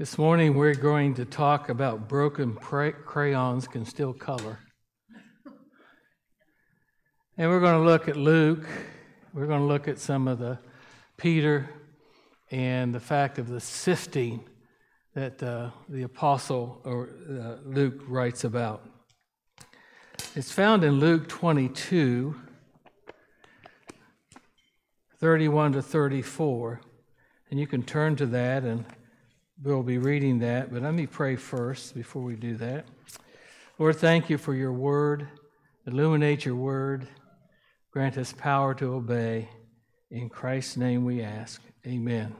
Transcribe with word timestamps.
This 0.00 0.16
morning 0.16 0.54
we're 0.54 0.74
going 0.74 1.12
to 1.16 1.26
talk 1.26 1.68
about 1.68 2.08
broken 2.08 2.54
crayons 2.54 3.68
can 3.68 3.84
still 3.84 4.14
color. 4.14 4.58
And 7.36 7.50
we're 7.50 7.60
going 7.60 7.78
to 7.78 7.86
look 7.86 8.08
at 8.08 8.16
Luke. 8.16 8.66
We're 9.34 9.44
going 9.44 9.60
to 9.60 9.66
look 9.66 9.88
at 9.88 9.98
some 9.98 10.26
of 10.26 10.38
the 10.38 10.58
Peter 11.18 11.68
and 12.50 12.94
the 12.94 12.98
fact 12.98 13.38
of 13.38 13.48
the 13.48 13.60
sifting 13.60 14.48
that 15.12 15.42
uh, 15.42 15.68
the 15.90 16.04
apostle 16.04 16.80
or 16.84 17.10
uh, 17.28 17.56
Luke 17.68 18.00
writes 18.08 18.44
about. 18.44 18.88
It's 20.34 20.50
found 20.50 20.82
in 20.82 20.98
Luke 20.98 21.28
22, 21.28 22.34
31 25.18 25.72
to 25.72 25.82
34. 25.82 26.80
And 27.50 27.60
you 27.60 27.66
can 27.66 27.82
turn 27.82 28.16
to 28.16 28.24
that 28.24 28.62
and 28.62 28.86
We'll 29.62 29.82
be 29.82 29.98
reading 29.98 30.38
that, 30.38 30.72
but 30.72 30.80
let 30.80 30.94
me 30.94 31.06
pray 31.06 31.36
first 31.36 31.94
before 31.94 32.22
we 32.22 32.34
do 32.34 32.56
that. 32.56 32.86
Lord, 33.78 33.96
thank 33.96 34.30
you 34.30 34.38
for 34.38 34.54
your 34.54 34.72
word. 34.72 35.28
Illuminate 35.86 36.46
your 36.46 36.54
word. 36.54 37.06
Grant 37.92 38.16
us 38.16 38.32
power 38.32 38.72
to 38.76 38.94
obey. 38.94 39.50
In 40.10 40.30
Christ's 40.30 40.78
name 40.78 41.04
we 41.04 41.20
ask. 41.20 41.60
Amen. 41.86 42.34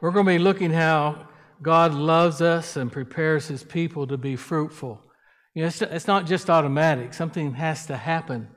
We're 0.00 0.10
going 0.10 0.24
to 0.24 0.32
be 0.32 0.38
looking 0.38 0.70
how 0.70 1.28
God 1.60 1.92
loves 1.92 2.40
us 2.40 2.76
and 2.76 2.90
prepares 2.90 3.46
his 3.46 3.62
people 3.62 4.06
to 4.06 4.16
be 4.16 4.36
fruitful. 4.36 5.02
You 5.52 5.64
know, 5.64 5.68
it's, 5.68 6.06
not 6.06 6.24
just 6.24 6.48
automatic. 6.48 7.12
Something 7.12 7.52
has 7.52 7.84
to 7.86 7.98
happen 7.98 8.48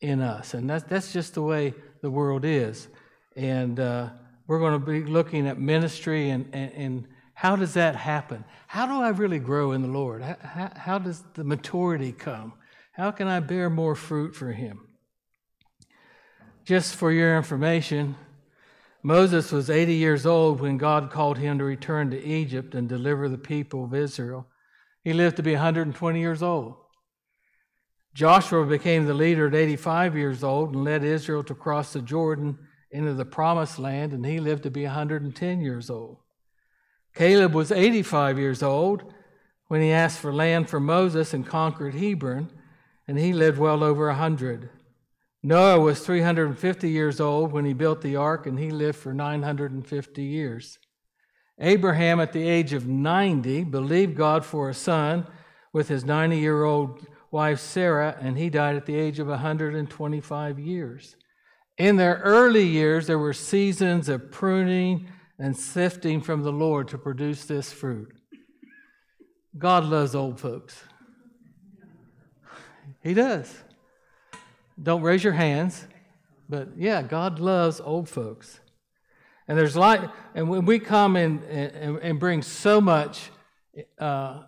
in 0.00 0.20
us. 0.20 0.54
And 0.54 0.70
that's, 0.70 0.84
that's 0.84 1.12
just 1.12 1.34
the 1.34 1.42
way 1.42 1.74
the 2.00 2.12
world 2.12 2.44
is. 2.44 2.86
And 3.34 3.80
uh, 3.80 4.10
we're 4.48 4.58
going 4.58 4.72
to 4.72 4.84
be 4.84 5.04
looking 5.04 5.46
at 5.46 5.60
ministry 5.60 6.30
and, 6.30 6.48
and, 6.52 6.72
and, 6.72 7.08
how 7.34 7.54
does 7.54 7.74
that 7.74 7.94
happen? 7.94 8.44
How 8.66 8.86
do 8.86 9.00
I 9.00 9.10
really 9.10 9.38
grow 9.38 9.70
in 9.70 9.80
the 9.80 9.86
Lord? 9.86 10.22
How, 10.22 10.72
how 10.74 10.98
does 10.98 11.22
the 11.34 11.44
maturity 11.44 12.10
come? 12.10 12.54
How 12.90 13.12
can 13.12 13.28
I 13.28 13.38
bear 13.38 13.70
more 13.70 13.94
fruit 13.94 14.34
for 14.34 14.50
Him? 14.50 14.88
Just 16.64 16.96
for 16.96 17.12
your 17.12 17.36
information, 17.36 18.16
Moses 19.04 19.52
was 19.52 19.70
80 19.70 19.94
years 19.94 20.26
old 20.26 20.60
when 20.60 20.78
God 20.78 21.10
called 21.10 21.38
him 21.38 21.58
to 21.58 21.64
return 21.64 22.10
to 22.10 22.22
Egypt 22.22 22.74
and 22.74 22.88
deliver 22.88 23.28
the 23.28 23.38
people 23.38 23.84
of 23.84 23.94
Israel. 23.94 24.48
He 25.04 25.12
lived 25.12 25.36
to 25.36 25.42
be 25.42 25.52
120 25.52 26.20
years 26.20 26.42
old. 26.42 26.74
Joshua 28.14 28.66
became 28.66 29.06
the 29.06 29.14
leader 29.14 29.46
at 29.46 29.54
85 29.54 30.16
years 30.16 30.42
old 30.42 30.74
and 30.74 30.84
led 30.84 31.04
Israel 31.04 31.44
to 31.44 31.54
cross 31.54 31.92
the 31.92 32.02
Jordan 32.02 32.58
into 32.90 33.14
the 33.14 33.24
promised 33.24 33.78
land, 33.78 34.12
and 34.12 34.24
he 34.24 34.40
lived 34.40 34.62
to 34.62 34.70
be 34.70 34.84
110 34.84 35.60
years 35.60 35.90
old. 35.90 36.18
Caleb 37.14 37.54
was 37.54 37.72
85 37.72 38.38
years 38.38 38.62
old 38.62 39.12
when 39.66 39.82
he 39.82 39.90
asked 39.90 40.18
for 40.18 40.32
land 40.32 40.68
for 40.68 40.80
Moses 40.80 41.34
and 41.34 41.46
conquered 41.46 41.94
Hebron, 41.94 42.50
and 43.06 43.18
he 43.18 43.32
lived 43.32 43.58
well 43.58 43.82
over 43.82 44.06
100. 44.06 44.70
Noah 45.42 45.80
was 45.80 46.00
350 46.00 46.90
years 46.90 47.20
old 47.20 47.52
when 47.52 47.64
he 47.64 47.72
built 47.72 48.00
the 48.00 48.16
ark, 48.16 48.46
and 48.46 48.58
he 48.58 48.70
lived 48.70 48.98
for 48.98 49.12
950 49.12 50.22
years. 50.22 50.78
Abraham, 51.60 52.20
at 52.20 52.32
the 52.32 52.48
age 52.48 52.72
of 52.72 52.86
90, 52.86 53.64
believed 53.64 54.16
God 54.16 54.44
for 54.44 54.68
a 54.68 54.74
son 54.74 55.26
with 55.72 55.88
his 55.88 56.04
90 56.04 56.38
year 56.38 56.64
old 56.64 57.06
wife 57.30 57.60
Sarah, 57.60 58.16
and 58.20 58.38
he 58.38 58.48
died 58.48 58.76
at 58.76 58.86
the 58.86 58.96
age 58.96 59.18
of 59.18 59.26
125 59.28 60.58
years. 60.58 61.16
In 61.78 61.96
their 61.96 62.16
early 62.24 62.64
years, 62.64 63.06
there 63.06 63.20
were 63.20 63.32
seasons 63.32 64.08
of 64.08 64.32
pruning 64.32 65.08
and 65.38 65.56
sifting 65.56 66.20
from 66.20 66.42
the 66.42 66.50
Lord 66.50 66.88
to 66.88 66.98
produce 66.98 67.44
this 67.44 67.72
fruit. 67.72 68.12
God 69.56 69.84
loves 69.84 70.14
old 70.14 70.40
folks. 70.40 70.82
He 73.00 73.14
does. 73.14 73.56
Don't 74.80 75.02
raise 75.02 75.22
your 75.22 75.32
hands, 75.32 75.86
but 76.48 76.70
yeah, 76.76 77.02
God 77.02 77.38
loves 77.38 77.80
old 77.80 78.08
folks. 78.08 78.58
And 79.46 79.56
there's 79.56 79.76
light, 79.76 80.10
and 80.34 80.48
when 80.48 80.66
we 80.66 80.78
come 80.80 81.16
and, 81.16 81.42
and, 81.44 81.98
and 81.98 82.20
bring 82.20 82.42
so 82.42 82.80
much 82.80 83.30
uh, 83.98 84.42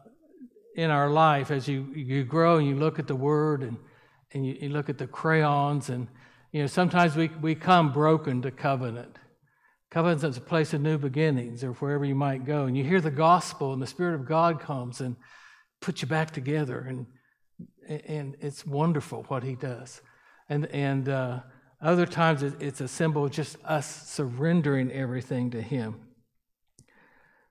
in 0.75 0.91
our 0.91 1.09
life 1.09 1.51
as 1.51 1.69
you, 1.69 1.93
you 1.95 2.25
grow 2.25 2.57
and 2.57 2.67
you 2.67 2.75
look 2.75 2.99
at 2.99 3.07
the 3.07 3.17
Word 3.17 3.63
and, 3.63 3.77
and 4.33 4.45
you, 4.45 4.57
you 4.61 4.69
look 4.69 4.89
at 4.89 4.99
the 4.99 5.07
crayons 5.07 5.89
and 5.91 6.09
you 6.53 6.61
know, 6.61 6.67
sometimes 6.67 7.17
we, 7.17 7.29
we 7.41 7.55
come 7.55 7.93
broken 7.93 8.43
to 8.43 8.51
covenant. 8.51 9.17
Covenant 9.91 10.25
is 10.25 10.37
a 10.37 10.41
place 10.41 10.73
of 10.73 10.81
new 10.81 10.99
beginnings 10.99 11.63
or 11.63 11.73
wherever 11.75 12.05
you 12.05 12.15
might 12.15 12.45
go. 12.45 12.65
And 12.65 12.77
you 12.77 12.85
hear 12.85 13.01
the 13.01 13.11
gospel 13.11 13.73
and 13.73 13.81
the 13.81 13.87
Spirit 13.87 14.15
of 14.15 14.27
God 14.27 14.61
comes 14.61 15.01
and 15.01 15.17
puts 15.81 16.03
you 16.03 16.09
back 16.09 16.31
together. 16.33 16.81
And, 16.81 17.07
and 18.07 18.37
it's 18.41 18.67
wonderful 18.67 19.25
what 19.29 19.43
he 19.43 19.55
does. 19.55 20.01
And, 20.49 20.67
and 20.67 21.09
uh, 21.09 21.41
other 21.81 22.07
times 22.07 22.43
it's 22.43 22.81
a 22.81 22.89
symbol 22.89 23.25
of 23.25 23.33
just 23.33 23.57
us 23.65 24.09
surrendering 24.09 24.91
everything 24.93 25.51
to 25.51 25.63
him. 25.63 26.01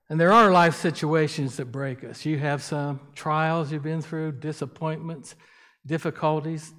And 0.09 0.19
there 0.19 0.33
are 0.33 0.51
life 0.51 0.75
situations 0.75 1.57
that 1.57 1.65
break 1.65 2.03
us. 2.03 2.25
You 2.25 2.39
have 2.39 2.63
some 2.63 2.99
trials 3.15 3.71
you've 3.71 3.83
been 3.83 4.01
through, 4.01 4.33
disappointments, 4.33 5.35
difficulties. 5.85 6.73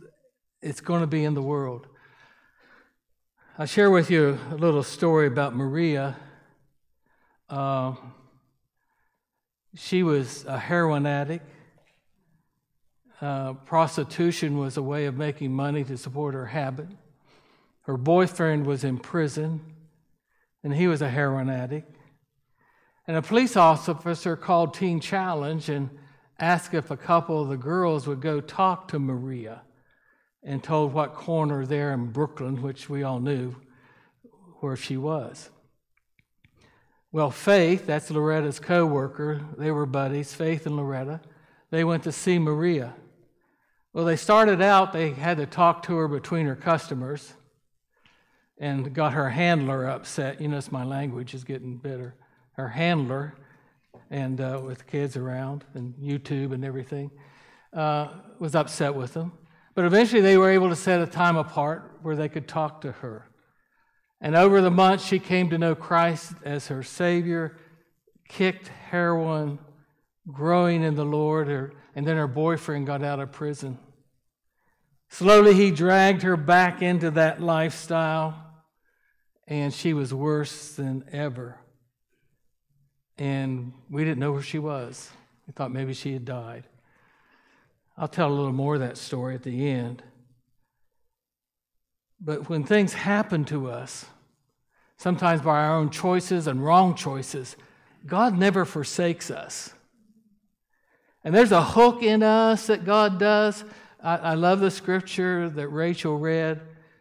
It's 0.60 0.80
going 0.80 1.00
to 1.00 1.06
be 1.06 1.24
in 1.24 1.34
the 1.34 1.42
world. 1.42 1.86
I'll 3.60 3.66
share 3.66 3.90
with 3.90 4.10
you 4.10 4.38
a 4.50 4.54
little 4.54 4.82
story 4.82 5.26
about 5.26 5.54
Maria. 5.54 6.16
Uh, 7.50 7.94
she 9.76 10.02
was 10.02 10.46
a 10.46 10.58
heroin 10.58 11.04
addict. 11.04 11.46
Uh, 13.20 13.52
prostitution 13.52 14.56
was 14.56 14.78
a 14.78 14.82
way 14.82 15.04
of 15.04 15.18
making 15.18 15.52
money 15.52 15.84
to 15.84 15.98
support 15.98 16.32
her 16.32 16.46
habit. 16.46 16.86
Her 17.82 17.98
boyfriend 17.98 18.64
was 18.64 18.82
in 18.82 18.96
prison, 18.96 19.60
and 20.64 20.72
he 20.72 20.86
was 20.86 21.02
a 21.02 21.10
heroin 21.10 21.50
addict. 21.50 21.94
And 23.06 23.14
a 23.14 23.20
police 23.20 23.58
officer 23.58 24.36
called 24.36 24.72
Teen 24.72 25.00
Challenge 25.00 25.68
and 25.68 25.90
asked 26.38 26.72
if 26.72 26.90
a 26.90 26.96
couple 26.96 27.42
of 27.42 27.50
the 27.50 27.58
girls 27.58 28.06
would 28.06 28.22
go 28.22 28.40
talk 28.40 28.88
to 28.88 28.98
Maria 28.98 29.60
and 30.42 30.62
told 30.62 30.92
what 30.92 31.14
corner 31.14 31.66
there 31.66 31.92
in 31.92 32.06
Brooklyn, 32.06 32.62
which 32.62 32.88
we 32.88 33.02
all 33.02 33.20
knew 33.20 33.54
where 34.60 34.76
she 34.76 34.96
was. 34.96 35.50
Well, 37.12 37.30
Faith, 37.30 37.86
that's 37.86 38.10
Loretta's 38.10 38.60
co 38.60 38.86
worker, 38.86 39.40
they 39.58 39.70
were 39.70 39.86
buddies, 39.86 40.32
Faith 40.32 40.66
and 40.66 40.76
Loretta, 40.76 41.20
they 41.70 41.84
went 41.84 42.04
to 42.04 42.12
see 42.12 42.38
Maria. 42.38 42.94
Well, 43.92 44.04
they 44.04 44.16
started 44.16 44.62
out, 44.62 44.92
they 44.92 45.10
had 45.10 45.38
to 45.38 45.46
talk 45.46 45.82
to 45.84 45.96
her 45.96 46.06
between 46.06 46.46
her 46.46 46.54
customers 46.54 47.34
and 48.58 48.94
got 48.94 49.14
her 49.14 49.30
handler 49.30 49.88
upset. 49.88 50.40
You 50.40 50.48
notice 50.48 50.70
my 50.70 50.84
language 50.84 51.34
is 51.34 51.42
getting 51.42 51.78
better. 51.78 52.14
Her 52.52 52.68
handler, 52.68 53.34
and 54.10 54.40
uh, 54.40 54.60
with 54.64 54.86
kids 54.86 55.16
around 55.16 55.64
and 55.74 55.94
YouTube 55.94 56.52
and 56.52 56.64
everything, 56.64 57.10
uh, 57.72 58.08
was 58.38 58.54
upset 58.54 58.94
with 58.94 59.14
them. 59.14 59.32
But 59.80 59.86
eventually 59.86 60.20
they 60.20 60.36
were 60.36 60.50
able 60.50 60.68
to 60.68 60.76
set 60.76 61.00
a 61.00 61.06
time 61.06 61.38
apart 61.38 62.00
where 62.02 62.14
they 62.14 62.28
could 62.28 62.46
talk 62.46 62.82
to 62.82 62.92
her. 62.92 63.30
And 64.20 64.36
over 64.36 64.60
the 64.60 64.70
months, 64.70 65.06
she 65.06 65.18
came 65.18 65.48
to 65.48 65.56
know 65.56 65.74
Christ 65.74 66.34
as 66.44 66.66
her 66.66 66.82
Savior, 66.82 67.56
kicked 68.28 68.68
heroin, 68.68 69.58
growing 70.30 70.82
in 70.82 70.96
the 70.96 71.06
Lord, 71.06 71.48
and 71.96 72.06
then 72.06 72.18
her 72.18 72.26
boyfriend 72.26 72.88
got 72.88 73.02
out 73.02 73.20
of 73.20 73.32
prison. 73.32 73.78
Slowly, 75.08 75.54
he 75.54 75.70
dragged 75.70 76.20
her 76.24 76.36
back 76.36 76.82
into 76.82 77.12
that 77.12 77.40
lifestyle, 77.40 78.34
and 79.46 79.72
she 79.72 79.94
was 79.94 80.12
worse 80.12 80.74
than 80.74 81.06
ever. 81.10 81.58
And 83.16 83.72
we 83.88 84.04
didn't 84.04 84.18
know 84.18 84.32
where 84.32 84.42
she 84.42 84.58
was. 84.58 85.10
We 85.46 85.54
thought 85.54 85.72
maybe 85.72 85.94
she 85.94 86.12
had 86.12 86.26
died. 86.26 86.64
I'll 87.96 88.08
tell 88.08 88.28
a 88.28 88.34
little 88.34 88.52
more 88.52 88.74
of 88.74 88.80
that 88.80 88.96
story 88.96 89.34
at 89.34 89.42
the 89.42 89.68
end. 89.68 90.02
But 92.20 92.48
when 92.48 92.64
things 92.64 92.92
happen 92.92 93.44
to 93.46 93.70
us, 93.70 94.06
sometimes 94.98 95.40
by 95.40 95.64
our 95.64 95.76
own 95.76 95.90
choices 95.90 96.46
and 96.46 96.64
wrong 96.64 96.94
choices, 96.94 97.56
God 98.06 98.38
never 98.38 98.64
forsakes 98.64 99.30
us. 99.30 99.72
And 101.24 101.34
there's 101.34 101.52
a 101.52 101.62
hook 101.62 102.02
in 102.02 102.22
us 102.22 102.66
that 102.66 102.84
God 102.84 103.18
does. 103.18 103.64
I, 104.02 104.16
I, 104.16 104.34
love 104.34 104.60
the 104.60 104.70
scripture 104.70 105.50
that 105.50 105.68
Rachel 105.68 106.16
read. 106.16 106.60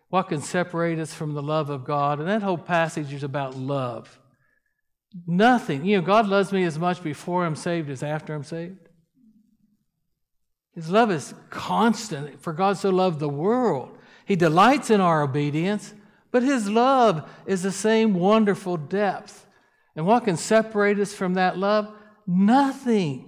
What 0.10 0.28
can 0.28 0.42
separate 0.42 1.00
us 1.00 1.14
from 1.14 1.34
the 1.34 1.42
love 1.42 1.70
of 1.70 1.86
God? 1.86 2.20
And 2.20 2.28
that 2.28 2.44
whole 2.44 2.58
passage 2.58 3.14
is 3.14 3.24
about 3.24 3.56
love. 3.56 4.20
Nothing. 5.26 5.86
You 5.86 5.98
know, 5.98 6.06
God 6.06 6.28
loves 6.28 6.52
me 6.52 6.64
as 6.64 6.78
much 6.78 7.02
before 7.02 7.46
I'm 7.46 7.56
saved 7.56 7.90
as 7.90 8.04
after 8.04 8.34
I'm 8.34 8.44
saved. 8.44 8.89
His 10.76 10.90
love 10.90 11.12
is 11.12 11.34
constant, 11.50 12.42
for 12.42 12.54
God 12.54 12.78
so 12.78 12.90
loved 12.90 13.20
the 13.20 13.30
world. 13.30 13.98
He 14.26 14.36
delights 14.36 14.90
in 14.90 15.02
our 15.02 15.24
obedience, 15.24 15.94
but 16.32 16.44
His 16.44 16.70
love 16.70 17.30
is 17.46 17.64
the 17.64 17.72
same 17.72 18.14
wonderful 18.14 18.78
depth. 18.78 19.48
And 19.96 20.06
what 20.06 20.26
can 20.26 20.38
separate 20.38 21.00
us 21.00 21.14
from 21.14 21.34
that 21.34 21.58
love? 21.58 21.92
Nothing. 22.28 23.26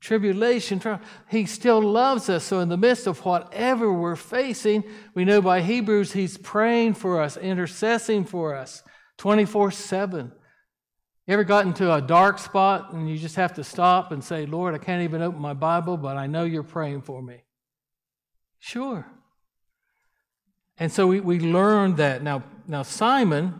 Tribulation, 0.00 0.82
he 1.30 1.46
still 1.46 1.80
loves 1.80 2.28
us. 2.28 2.42
So, 2.42 2.58
in 2.58 2.68
the 2.68 2.76
midst 2.76 3.06
of 3.06 3.24
whatever 3.24 3.92
we're 3.92 4.16
facing, 4.16 4.82
we 5.14 5.24
know 5.24 5.40
by 5.40 5.62
Hebrews, 5.62 6.12
he's 6.12 6.36
praying 6.36 6.94
for 6.94 7.20
us, 7.20 7.36
intercessing 7.36 8.24
for 8.24 8.56
us 8.56 8.82
24 9.18 9.70
7. 9.70 10.32
You 11.26 11.34
ever 11.34 11.44
got 11.44 11.66
into 11.66 11.92
a 11.92 12.00
dark 12.00 12.38
spot 12.38 12.92
and 12.92 13.08
you 13.08 13.16
just 13.16 13.36
have 13.36 13.54
to 13.54 13.64
stop 13.64 14.10
and 14.10 14.24
say, 14.24 14.44
Lord, 14.44 14.74
I 14.74 14.78
can't 14.78 15.02
even 15.02 15.22
open 15.22 15.40
my 15.40 15.54
Bible, 15.54 15.96
but 15.96 16.16
I 16.16 16.26
know 16.26 16.44
you're 16.44 16.64
praying 16.64 17.02
for 17.02 17.22
me? 17.22 17.44
Sure. 18.58 19.06
And 20.78 20.90
so 20.90 21.06
we, 21.06 21.20
we 21.20 21.38
learned 21.38 21.98
that. 21.98 22.24
Now, 22.24 22.42
now 22.66 22.82
Simon, 22.82 23.54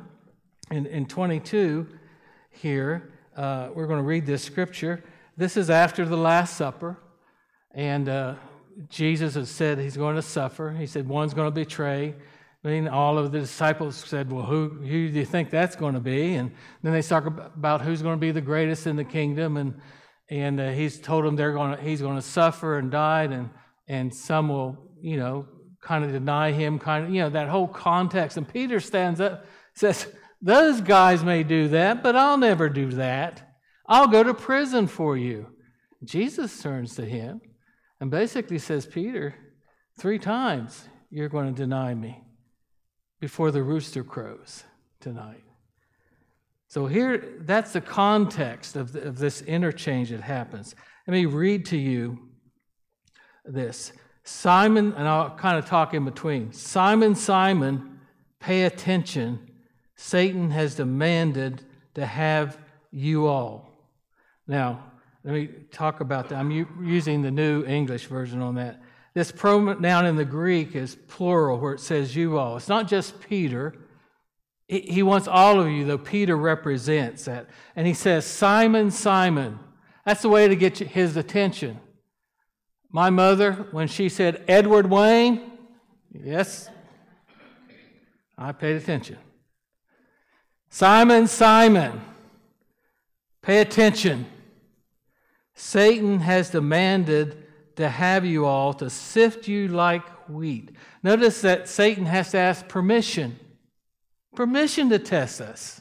in, 0.73 0.87
in 0.87 1.06
22 1.06 1.87
here, 2.50 3.12
uh, 3.37 3.69
we're 3.73 3.87
going 3.87 4.00
to 4.00 4.05
read 4.05 4.26
this 4.26 4.43
scripture. 4.43 5.05
This 5.37 5.56
is 5.56 5.70
after 5.70 6.05
the 6.05 6.17
Last 6.17 6.56
Supper, 6.56 6.99
and 7.70 8.08
uh, 8.08 8.35
Jesus 8.88 9.35
has 9.35 9.50
said 9.50 9.79
he's 9.79 9.97
going 9.97 10.17
to 10.17 10.23
suffer. 10.23 10.73
He 10.73 10.87
said 10.87 11.08
one's 11.08 11.32
going 11.32 11.47
to 11.47 11.55
betray. 11.55 12.15
I 12.64 12.69
mean, 12.69 12.87
all 12.87 13.19
of 13.19 13.32
the 13.32 13.41
disciples 13.41 13.97
said, 13.97 14.31
Well, 14.31 14.44
who, 14.44 14.69
who 14.69 15.09
do 15.09 15.19
you 15.19 15.25
think 15.25 15.50
that's 15.50 15.75
going 15.75 15.94
to 15.94 16.00
be? 16.00 16.35
And 16.35 16.53
then 16.82 16.93
they 16.93 17.03
talk 17.03 17.26
about 17.26 17.81
who's 17.81 18.03
going 18.03 18.17
to 18.17 18.20
be 18.20 18.31
the 18.31 18.41
greatest 18.41 18.87
in 18.87 18.94
the 18.94 19.05
kingdom. 19.05 19.56
And, 19.56 19.81
and 20.31 20.61
uh, 20.61 20.70
he's 20.70 21.00
told 21.00 21.25
them 21.25 21.35
they're 21.35 21.53
going 21.53 21.76
to, 21.76 21.82
he's 21.82 22.00
going 22.00 22.17
to 22.17 22.23
suffer 22.23 22.79
and 22.79 22.91
die, 22.91 23.25
and, 23.25 23.50
and 23.88 24.14
some 24.14 24.49
will, 24.49 24.79
you 25.00 25.17
know, 25.17 25.47
kind 25.81 26.05
of 26.05 26.12
deny 26.12 26.53
him, 26.53 26.79
kind 26.79 27.06
of, 27.06 27.11
you 27.11 27.20
know, 27.23 27.31
that 27.31 27.49
whole 27.49 27.67
context. 27.67 28.37
And 28.37 28.49
Peter 28.49 28.79
stands 28.79 29.20
up, 29.20 29.44
says, 29.75 30.06
Those 30.41 30.81
guys 30.81 31.25
may 31.25 31.43
do 31.43 31.67
that, 31.69 32.00
but 32.00 32.15
I'll 32.15 32.38
never 32.38 32.69
do 32.69 32.91
that. 32.93 33.56
I'll 33.88 34.06
go 34.06 34.23
to 34.23 34.35
prison 34.35 34.87
for 34.87 35.17
you. 35.17 35.49
Jesus 36.05 36.62
turns 36.62 36.94
to 36.94 37.05
him 37.05 37.41
and 38.00 38.08
basically 38.08 38.58
says, 38.58 38.87
Peter, 38.87 39.35
three 39.99 40.20
times 40.20 40.88
you're 41.11 41.29
going 41.29 41.53
to 41.53 41.61
deny 41.61 41.93
me 41.93 42.21
before 43.22 43.52
the 43.52 43.62
rooster 43.62 44.02
crows 44.02 44.64
tonight. 44.98 45.44
So, 46.66 46.86
here, 46.86 47.36
that's 47.38 47.72
the 47.72 47.80
context 47.80 48.74
of, 48.74 48.90
the, 48.92 49.02
of 49.02 49.19
this 49.19 49.42
interchange 49.42 50.10
that 50.10 50.22
happens. 50.22 50.74
Let 51.06 51.12
me 51.12 51.26
read 51.26 51.64
to 51.66 51.76
you 51.76 52.19
this. 53.44 53.92
Simon, 54.24 54.92
and 54.94 55.06
I'll 55.06 55.36
kind 55.36 55.56
of 55.56 55.66
talk 55.66 55.94
in 55.94 56.04
between. 56.04 56.52
Simon, 56.52 57.14
Simon, 57.14 58.00
pay 58.40 58.64
attention. 58.64 59.48
Satan 59.94 60.50
has 60.50 60.74
demanded 60.74 61.62
to 61.94 62.04
have 62.04 62.58
you 62.90 63.28
all. 63.28 63.70
Now, 64.48 64.82
let 65.22 65.34
me 65.34 65.48
talk 65.70 66.00
about 66.00 66.28
that. 66.30 66.40
I'm 66.40 66.50
using 66.50 67.22
the 67.22 67.30
New 67.30 67.64
English 67.66 68.06
version 68.06 68.42
on 68.42 68.56
that. 68.56 68.81
This 69.14 69.31
pronoun 69.31 70.06
in 70.06 70.17
the 70.17 70.25
Greek 70.25 70.75
is 70.75 70.94
plural, 70.94 71.59
where 71.59 71.75
it 71.75 71.81
says 71.81 72.17
you 72.17 72.38
all. 72.38 72.56
It's 72.56 72.69
not 72.69 72.88
just 72.88 73.20
Peter. 73.20 73.75
He 74.69 75.03
wants 75.03 75.29
all 75.29 75.61
of 75.61 75.69
you, 75.69 75.85
though 75.85 75.99
Peter 75.99 76.35
represents 76.35 77.26
that. 77.26 77.49
And 77.76 77.87
he 77.87 77.93
says, 77.93 78.25
Simon, 78.25 78.91
Simon. 78.91 79.59
That's 80.06 80.23
the 80.23 80.31
way 80.31 80.49
to 80.49 80.56
get 80.56 80.79
his 80.79 81.17
attention. 81.17 81.79
My 82.91 83.11
mother, 83.11 83.69
when 83.70 83.87
she 83.87 84.09
said, 84.09 84.43
Edward 84.49 84.88
Wayne, 84.88 85.53
yes, 86.11 86.70
I 88.37 88.53
paid 88.53 88.76
attention. 88.76 89.19
Simon, 90.70 91.26
Simon, 91.26 92.00
pay 93.43 93.61
attention. 93.61 94.25
Satan 95.55 96.20
has 96.20 96.49
demanded 96.49 97.42
to 97.76 97.88
have 97.88 98.24
you 98.24 98.44
all 98.46 98.74
to 98.74 98.90
sift 98.90 99.48
you 99.48 99.69
like 99.69 100.06
wheat. 100.28 100.70
Notice 101.02 101.40
that 101.42 101.69
Satan 101.69 102.06
has 102.06 102.30
to 102.32 102.38
ask 102.38 102.69
permission. 102.69 103.38
Permission 104.34 104.88
to 104.90 104.98
test 104.98 105.40
us. 105.40 105.80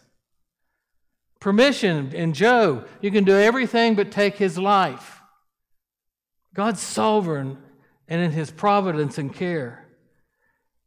Permission. 1.39 2.13
In 2.13 2.33
Job, 2.33 2.87
you 3.01 3.11
can 3.11 3.23
do 3.23 3.35
everything 3.37 3.95
but 3.95 4.11
take 4.11 4.35
his 4.35 4.57
life. 4.57 5.21
God's 6.53 6.81
sovereign 6.81 7.57
and 8.07 8.21
in 8.21 8.31
his 8.31 8.51
providence 8.51 9.17
and 9.17 9.33
care. 9.33 9.87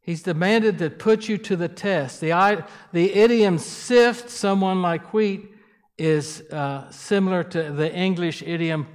He's 0.00 0.22
demanded 0.22 0.78
to 0.78 0.90
put 0.90 1.28
you 1.28 1.38
to 1.38 1.56
the 1.56 1.68
test. 1.68 2.20
The, 2.20 2.64
the 2.92 3.14
idiom 3.14 3.58
sift 3.58 4.28
someone 4.28 4.82
like 4.82 5.14
wheat 5.14 5.50
is 5.96 6.42
uh, 6.52 6.90
similar 6.90 7.42
to 7.44 7.72
the 7.72 7.92
English 7.92 8.42
idiom 8.42 8.86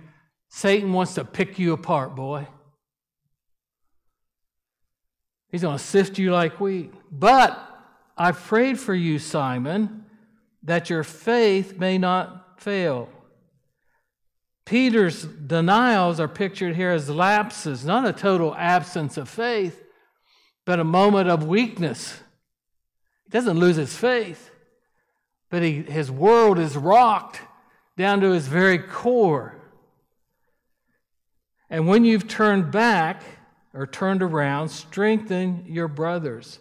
Satan 0.50 0.92
wants 0.94 1.14
to 1.14 1.24
pick 1.24 1.60
you 1.60 1.74
apart, 1.74 2.16
boy. 2.16 2.48
He's 5.52 5.62
going 5.62 5.78
to 5.78 5.84
sift 5.84 6.18
you 6.18 6.32
like 6.32 6.60
wheat. 6.60 6.94
But 7.12 7.58
I 8.18 8.32
prayed 8.32 8.80
for 8.80 8.94
you, 8.94 9.20
Simon, 9.20 10.06
that 10.64 10.90
your 10.90 11.04
faith 11.04 11.78
may 11.78 11.98
not 11.98 12.60
fail. 12.62 13.10
Peter's 14.66 15.24
denials 15.24 16.20
are 16.20 16.28
pictured 16.28 16.76
here 16.76 16.92
as 16.92 17.10
lapses, 17.10 17.86
not 17.86 18.06
a 18.06 18.14
total 18.14 18.54
absence 18.56 19.18
of 19.18 19.28
faith, 19.28 19.84
but 20.66 20.80
a 20.80 20.84
moment 20.84 21.30
of 21.30 21.44
weakness. 21.44 22.20
He 23.24 23.32
doesn't 23.32 23.58
lose 23.58 23.78
his 23.78 23.96
faith, 23.96 24.52
but 25.50 25.64
he, 25.64 25.82
his 25.82 26.12
world 26.12 26.60
is 26.60 26.78
rocked 26.78 27.40
down 27.98 28.22
to 28.22 28.30
his 28.30 28.48
very 28.48 28.78
core. 28.78 29.59
And 31.70 31.88
when 31.88 32.06
you've 32.06 32.28
turned 32.28 32.72
back 32.72 33.24
or 33.74 33.86
turned 33.86 34.24
around, 34.24 34.70
strengthen 34.70 35.66
your 35.68 35.88
brothers. 35.88 36.60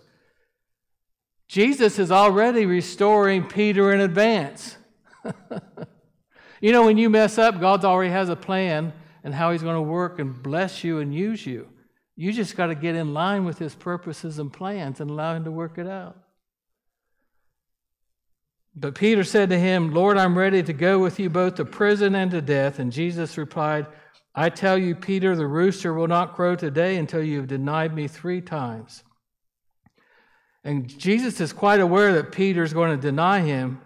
Jesus 1.49 1.99
is 1.99 2.13
already 2.13 2.67
restoring 2.67 3.47
Peter 3.47 3.93
in 3.93 4.01
advance. 4.01 4.77
you 6.61 6.73
know, 6.73 6.85
when 6.85 6.99
you 6.99 7.09
mess 7.09 7.39
up, 7.39 7.59
God 7.59 7.85
already 7.85 8.11
has 8.11 8.29
a 8.29 8.37
plan 8.37 8.93
and 9.25 9.35
how 9.35 9.51
He's 9.51 9.63
going 9.63 9.77
to 9.77 9.83
work 9.83 10.19
and 10.19 10.43
bless 10.43 10.85
you 10.85 10.99
and 10.99 11.15
use 11.15 11.47
you. 11.47 11.69
You 12.17 12.33
just 12.33 12.57
got 12.57 12.67
to 12.67 12.75
get 12.75 12.95
in 12.95 13.15
line 13.15 13.45
with 13.45 13.59
His 13.59 13.75
purposes 13.75 14.39
and 14.39 14.53
plans 14.53 15.01
and 15.01 15.11
allow 15.11 15.35
Him 15.35 15.45
to 15.45 15.51
work 15.51 15.79
it 15.79 15.87
out. 15.87 16.19
But 18.81 18.95
Peter 18.95 19.25
said 19.25 19.51
to 19.51 19.59
him, 19.59 19.93
Lord, 19.93 20.17
I'm 20.17 20.39
ready 20.39 20.63
to 20.63 20.73
go 20.73 21.01
with 21.01 21.19
you 21.19 21.29
both 21.29 21.57
to 21.57 21.65
prison 21.65 22.15
and 22.15 22.31
to 22.31 22.41
death. 22.41 22.79
And 22.79 22.93
Jesus 22.93 23.37
replied, 23.37 23.87
I 24.35 24.51
tell 24.51 24.79
you, 24.79 24.95
Peter, 24.95 25.35
the 25.35 25.47
rooster 25.47 25.93
will 25.93 26.07
not 26.07 26.35
crow 26.35 26.55
today 26.55 26.97
until 26.97 27.23
you 27.23 27.39
have 27.39 27.49
denied 27.49 27.95
me 27.95 28.07
three 28.07 28.41
times. 28.41 29.03
And 30.65 30.89
Jesus 30.99 31.41
is 31.41 31.53
quite 31.53 31.81
aware 31.81 32.13
that 32.15 32.33
Peter 32.33 32.63
is 32.63 32.73
going 32.73 32.91
to 32.91 33.01
deny 33.01 33.41
him. 33.41 33.81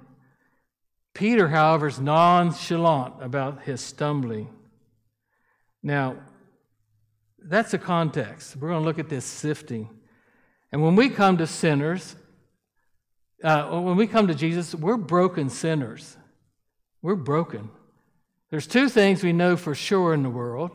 Peter, 1.15 1.49
however, 1.49 1.87
is 1.87 2.01
nonchalant 2.01 3.15
about 3.21 3.63
his 3.63 3.81
stumbling. 3.81 4.49
Now, 5.83 6.17
that's 7.39 7.73
the 7.73 7.79
context. 7.79 8.57
We're 8.57 8.69
going 8.69 8.83
to 8.83 8.87
look 8.87 8.99
at 8.99 9.09
this 9.09 9.25
sifting. 9.25 9.89
And 10.71 10.83
when 10.83 10.97
we 10.97 11.09
come 11.09 11.39
to 11.39 11.47
sinners, 11.47 12.17
uh, 13.43 13.81
when 13.81 13.97
we 13.97 14.07
come 14.07 14.29
to 14.29 14.35
Jesus, 14.35 14.75
we're 14.75 14.97
broken 14.97 15.51
sinners. 15.51 16.17
We're 17.03 17.17
broken. 17.17 17.71
There's 18.53 18.67
two 18.67 18.91
things 18.91 19.25
we 19.25 19.33
know 19.33 19.57
for 19.57 19.75
sure 19.75 20.13
in 20.13 20.23
the 20.23 20.29
world. 20.29 20.73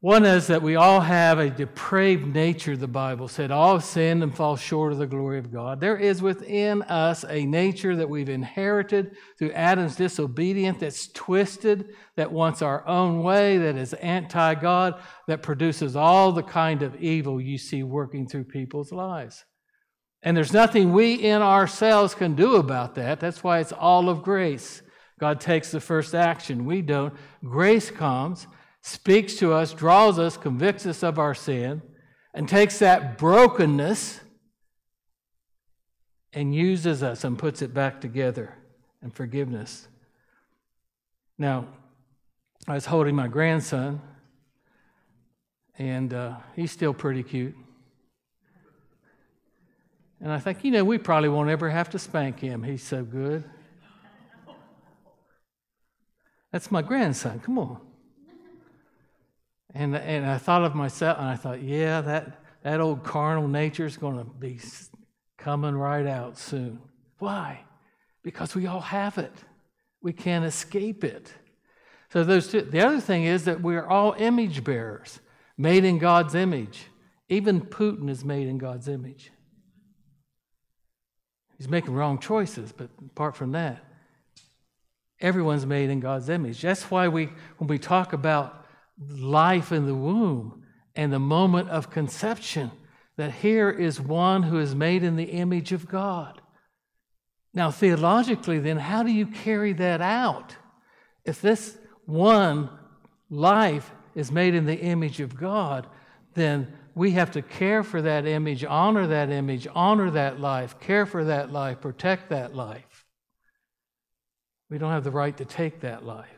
One 0.00 0.24
is 0.24 0.46
that 0.46 0.62
we 0.62 0.76
all 0.76 1.00
have 1.00 1.38
a 1.38 1.50
depraved 1.50 2.26
nature, 2.26 2.74
the 2.74 2.88
Bible 2.88 3.28
said. 3.28 3.50
All 3.50 3.74
have 3.74 3.84
sinned 3.84 4.22
and 4.22 4.34
fall 4.34 4.56
short 4.56 4.92
of 4.92 4.98
the 4.98 5.06
glory 5.06 5.38
of 5.38 5.52
God. 5.52 5.78
There 5.78 5.98
is 5.98 6.22
within 6.22 6.80
us 6.84 7.22
a 7.28 7.44
nature 7.44 7.96
that 7.96 8.08
we've 8.08 8.30
inherited 8.30 9.14
through 9.38 9.52
Adam's 9.52 9.96
disobedience 9.96 10.78
that's 10.80 11.08
twisted, 11.08 11.90
that 12.16 12.32
wants 12.32 12.62
our 12.62 12.86
own 12.88 13.22
way, 13.22 13.58
that 13.58 13.76
is 13.76 13.92
anti 13.92 14.54
God, 14.54 15.02
that 15.26 15.42
produces 15.42 15.96
all 15.96 16.32
the 16.32 16.42
kind 16.42 16.82
of 16.82 16.96
evil 16.96 17.42
you 17.42 17.58
see 17.58 17.82
working 17.82 18.26
through 18.26 18.44
people's 18.44 18.90
lives. 18.90 19.44
And 20.22 20.34
there's 20.34 20.54
nothing 20.54 20.94
we 20.94 21.12
in 21.12 21.42
ourselves 21.42 22.14
can 22.14 22.34
do 22.34 22.56
about 22.56 22.94
that. 22.94 23.20
That's 23.20 23.44
why 23.44 23.58
it's 23.58 23.72
all 23.72 24.08
of 24.08 24.22
grace. 24.22 24.80
God 25.18 25.40
takes 25.40 25.70
the 25.70 25.80
first 25.80 26.14
action. 26.14 26.64
We 26.64 26.80
don't. 26.80 27.12
Grace 27.44 27.90
comes, 27.90 28.46
speaks 28.80 29.34
to 29.36 29.52
us, 29.52 29.72
draws 29.72 30.18
us, 30.18 30.36
convicts 30.36 30.86
us 30.86 31.02
of 31.02 31.18
our 31.18 31.34
sin, 31.34 31.82
and 32.32 32.48
takes 32.48 32.78
that 32.78 33.18
brokenness 33.18 34.20
and 36.32 36.54
uses 36.54 37.02
us 37.02 37.24
and 37.24 37.38
puts 37.38 37.62
it 37.62 37.74
back 37.74 38.00
together 38.00 38.54
and 39.02 39.12
forgiveness. 39.12 39.88
Now, 41.36 41.66
I 42.66 42.74
was 42.74 42.86
holding 42.86 43.16
my 43.16 43.28
grandson, 43.28 44.00
and 45.78 46.12
uh, 46.14 46.36
he's 46.54 46.70
still 46.70 46.94
pretty 46.94 47.22
cute. 47.22 47.54
And 50.20 50.32
I 50.32 50.38
think, 50.38 50.64
you 50.64 50.70
know, 50.70 50.84
we 50.84 50.98
probably 50.98 51.28
won't 51.28 51.48
ever 51.48 51.70
have 51.70 51.90
to 51.90 51.98
spank 51.98 52.40
him. 52.40 52.62
He's 52.62 52.82
so 52.82 53.04
good. 53.04 53.44
That's 56.52 56.70
my 56.70 56.82
grandson. 56.82 57.40
Come 57.40 57.58
on. 57.58 57.80
And, 59.74 59.94
and 59.94 60.26
I 60.26 60.38
thought 60.38 60.64
of 60.64 60.74
myself, 60.74 61.18
and 61.18 61.28
I 61.28 61.36
thought, 61.36 61.62
yeah, 61.62 62.00
that, 62.00 62.42
that 62.62 62.80
old 62.80 63.04
carnal 63.04 63.46
nature 63.46 63.84
is 63.84 63.96
going 63.96 64.16
to 64.18 64.24
be 64.24 64.58
coming 65.36 65.74
right 65.74 66.06
out 66.06 66.38
soon. 66.38 66.80
Why? 67.18 67.60
Because 68.22 68.54
we 68.54 68.66
all 68.66 68.80
have 68.80 69.18
it. 69.18 69.32
We 70.00 70.12
can't 70.12 70.44
escape 70.44 71.04
it. 71.04 71.32
So 72.10 72.24
those 72.24 72.48
two, 72.48 72.62
the 72.62 72.80
other 72.80 73.00
thing 73.00 73.24
is 73.24 73.44
that 73.44 73.60
we're 73.60 73.86
all 73.86 74.14
image 74.18 74.64
bearers, 74.64 75.20
made 75.58 75.84
in 75.84 75.98
God's 75.98 76.34
image. 76.34 76.86
Even 77.28 77.60
Putin 77.60 78.08
is 78.08 78.24
made 78.24 78.48
in 78.48 78.56
God's 78.56 78.88
image. 78.88 79.30
He's 81.58 81.68
making 81.68 81.92
wrong 81.92 82.18
choices, 82.18 82.72
but 82.72 82.88
apart 83.04 83.36
from 83.36 83.52
that, 83.52 83.84
everyone's 85.20 85.66
made 85.66 85.90
in 85.90 86.00
God's 86.00 86.28
image. 86.28 86.62
That's 86.62 86.90
why 86.90 87.08
we, 87.08 87.30
when 87.58 87.68
we 87.68 87.78
talk 87.78 88.12
about 88.12 88.66
life 89.08 89.72
in 89.72 89.86
the 89.86 89.94
womb 89.94 90.64
and 90.94 91.12
the 91.12 91.18
moment 91.18 91.68
of 91.70 91.90
conception, 91.90 92.70
that 93.16 93.32
here 93.32 93.70
is 93.70 94.00
one 94.00 94.44
who 94.44 94.58
is 94.58 94.74
made 94.74 95.02
in 95.02 95.16
the 95.16 95.24
image 95.24 95.72
of 95.72 95.88
God. 95.88 96.40
Now, 97.54 97.70
theologically, 97.70 98.58
then, 98.58 98.78
how 98.78 99.02
do 99.02 99.10
you 99.10 99.26
carry 99.26 99.72
that 99.74 100.00
out? 100.00 100.54
If 101.24 101.40
this 101.40 101.76
one 102.06 102.70
life 103.30 103.90
is 104.14 104.30
made 104.30 104.54
in 104.54 104.66
the 104.66 104.78
image 104.78 105.20
of 105.20 105.36
God, 105.36 105.86
then 106.34 106.72
we 106.94 107.12
have 107.12 107.30
to 107.32 107.42
care 107.42 107.82
for 107.82 108.02
that 108.02 108.26
image, 108.26 108.64
honor 108.64 109.06
that 109.06 109.30
image, 109.30 109.66
honor 109.74 110.10
that 110.10 110.40
life, 110.40 110.78
care 110.80 111.06
for 111.06 111.24
that 111.24 111.52
life, 111.52 111.80
protect 111.80 112.30
that 112.30 112.54
life. 112.54 112.84
We 114.70 114.78
don't 114.78 114.90
have 114.90 115.04
the 115.04 115.10
right 115.10 115.36
to 115.36 115.44
take 115.44 115.80
that 115.80 116.04
life. 116.04 116.28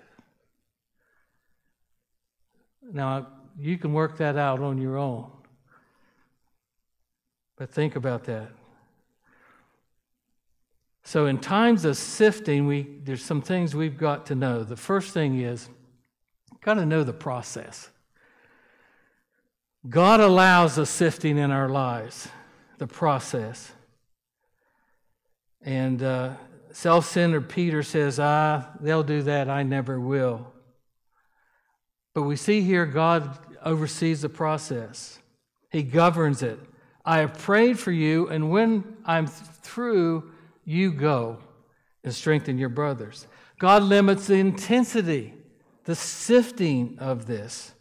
Now, 2.93 3.29
you 3.59 3.77
can 3.77 3.93
work 3.93 4.19
that 4.19 4.37
out 4.37 4.61
on 4.61 4.79
your 4.79 4.97
own. 4.97 5.31
But 7.57 7.71
think 7.71 7.97
about 7.97 8.25
that. 8.25 8.49
So, 11.03 11.27
in 11.27 11.39
times 11.39 11.85
of 11.85 11.97
sifting, 11.97 12.67
we, 12.67 12.87
there's 13.03 13.25
some 13.25 13.43
things 13.43 13.75
we've 13.75 13.99
got 13.99 14.27
to 14.27 14.35
know. 14.35 14.63
The 14.63 14.77
first 14.77 15.13
thing 15.13 15.41
is, 15.41 15.69
got 16.61 16.75
to 16.75 16.87
know 16.87 17.05
the 17.05 17.13
process. 17.13 17.91
God 19.89 20.21
allows 20.21 20.77
the 20.77 20.87
sifting 20.87 21.39
in 21.39 21.51
our 21.51 21.69
lives, 21.69 22.29
the 22.79 22.87
process. 22.87 23.73
And 25.63 26.03
uh, 26.03 26.35
self 26.73 27.07
centered 27.07 27.49
Peter 27.49 27.83
says, 27.83 28.19
Ah, 28.19 28.71
they'll 28.81 29.03
do 29.03 29.23
that, 29.23 29.49
I 29.49 29.63
never 29.63 30.01
will. 30.01 30.53
But 32.15 32.23
we 32.23 32.37
see 32.37 32.63
here 32.63 32.87
God 32.87 33.39
oversees 33.65 34.23
the 34.23 34.29
process, 34.29 35.19
He 35.71 35.83
governs 35.83 36.43
it. 36.43 36.59
I 37.05 37.19
have 37.19 37.39
prayed 37.39 37.79
for 37.79 37.93
you, 37.93 38.29
and 38.29 38.51
when 38.51 38.97
I'm 39.05 39.27
through, 39.27 40.31
you 40.65 40.93
go 40.93 41.39
and 42.05 42.15
strengthen 42.15 42.59
your 42.59 42.69
brothers. 42.69 43.27
God 43.59 43.83
limits 43.83 44.27
the 44.27 44.35
intensity, 44.35 45.35
the 45.85 45.95
sifting 45.95 46.99
of 46.99 47.27
this. 47.27 47.73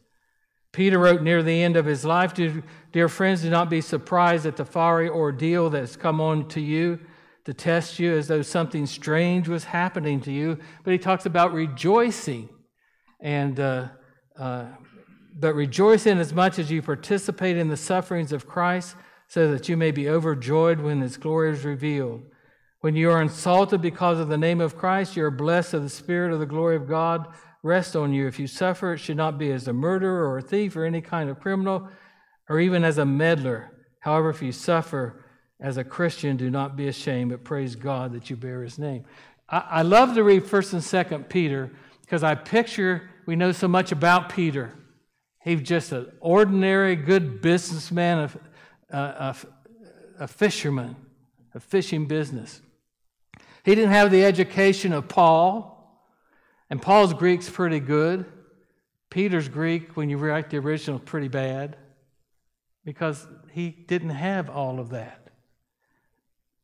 Peter 0.71 0.99
wrote 0.99 1.21
near 1.21 1.43
the 1.43 1.63
end 1.63 1.75
of 1.75 1.85
his 1.85 2.05
life, 2.05 2.33
Dear 2.91 3.09
friends, 3.09 3.41
do 3.41 3.49
not 3.49 3.69
be 3.69 3.81
surprised 3.81 4.45
at 4.45 4.55
the 4.55 4.65
fiery 4.65 5.09
ordeal 5.09 5.69
that's 5.69 5.95
come 5.95 6.21
on 6.21 6.47
to 6.49 6.61
you 6.61 6.99
to 7.45 7.53
test 7.53 7.99
you 7.99 8.15
as 8.17 8.27
though 8.27 8.41
something 8.41 8.85
strange 8.85 9.47
was 9.47 9.63
happening 9.63 10.21
to 10.21 10.31
you. 10.31 10.57
But 10.83 10.91
he 10.91 10.99
talks 10.99 11.25
about 11.25 11.53
rejoicing. 11.53 12.49
And, 13.19 13.59
uh, 13.59 13.87
uh, 14.37 14.65
but 15.37 15.53
rejoice 15.53 16.05
in 16.05 16.19
as 16.19 16.33
much 16.33 16.59
as 16.59 16.71
you 16.71 16.81
participate 16.81 17.57
in 17.57 17.67
the 17.67 17.77
sufferings 17.77 18.31
of 18.31 18.47
Christ, 18.47 18.95
so 19.27 19.51
that 19.51 19.69
you 19.69 19.77
may 19.77 19.91
be 19.91 20.09
overjoyed 20.09 20.79
when 20.79 21.01
his 21.01 21.17
glory 21.17 21.51
is 21.51 21.63
revealed. 21.63 22.23
When 22.81 22.95
you 22.95 23.11
are 23.11 23.21
insulted 23.21 23.81
because 23.81 24.19
of 24.19 24.29
the 24.29 24.37
name 24.37 24.61
of 24.61 24.77
Christ, 24.77 25.15
you 25.15 25.23
are 25.25 25.31
blessed 25.31 25.73
of 25.73 25.83
the 25.83 25.89
Spirit 25.89 26.33
of 26.33 26.39
the 26.39 26.45
glory 26.45 26.75
of 26.75 26.87
God 26.87 27.27
rest 27.61 27.95
on 27.95 28.13
you. 28.13 28.25
If 28.25 28.39
you 28.39 28.47
suffer, 28.47 28.93
it 28.93 28.99
should 28.99 29.17
not 29.17 29.37
be 29.37 29.51
as 29.51 29.67
a 29.67 29.73
murderer 29.73 30.27
or 30.29 30.37
a 30.37 30.41
thief 30.41 30.75
or 30.75 30.85
any 30.85 31.01
kind 31.01 31.29
of 31.29 31.39
criminal 31.39 31.89
or 32.47 32.59
even 32.59 32.83
as 32.83 32.97
a 32.97 33.05
meddler. 33.05 33.71
However, 33.99 34.29
if 34.29 34.41
you 34.41 34.51
suffer 34.51 35.25
as 35.59 35.77
a 35.77 35.83
Christian, 35.83 36.37
do 36.37 36.49
not 36.49 36.75
be 36.75 36.87
ashamed, 36.87 37.31
but 37.31 37.43
praise 37.43 37.75
God 37.75 38.13
that 38.13 38.29
you 38.29 38.35
bear 38.35 38.63
his 38.63 38.79
name. 38.79 39.03
I, 39.49 39.65
I 39.69 39.81
love 39.81 40.15
to 40.15 40.23
read 40.23 40.43
1st 40.43 40.73
and 40.73 40.81
2nd 40.81 41.29
Peter 41.29 41.71
because 42.01 42.23
I 42.23 42.35
picture 42.35 43.09
we 43.25 43.35
know 43.35 43.51
so 43.51 43.67
much 43.67 43.91
about 43.91 44.29
Peter. 44.29 44.73
He's 45.43 45.61
just 45.61 45.91
an 45.91 46.11
ordinary, 46.19 46.95
good 46.95 47.41
businessman, 47.41 48.29
a, 48.89 48.97
a, 48.97 49.35
a 50.19 50.27
fisherman, 50.27 50.95
a 51.53 51.59
fishing 51.59 52.05
business. 52.05 52.61
He 53.63 53.75
didn't 53.75 53.91
have 53.91 54.11
the 54.11 54.25
education 54.25 54.93
of 54.93 55.07
Paul. 55.07 55.75
And 56.69 56.81
Paul's 56.81 57.13
Greek's 57.13 57.49
pretty 57.49 57.79
good. 57.79 58.25
Peter's 59.09 59.49
Greek, 59.49 59.97
when 59.97 60.09
you 60.09 60.17
write 60.17 60.49
the 60.49 60.57
original, 60.57 60.99
pretty 60.99 61.27
bad 61.27 61.77
because 62.85 63.27
he 63.51 63.69
didn't 63.69 64.11
have 64.11 64.49
all 64.49 64.79
of 64.79 64.89
that. 64.89 65.28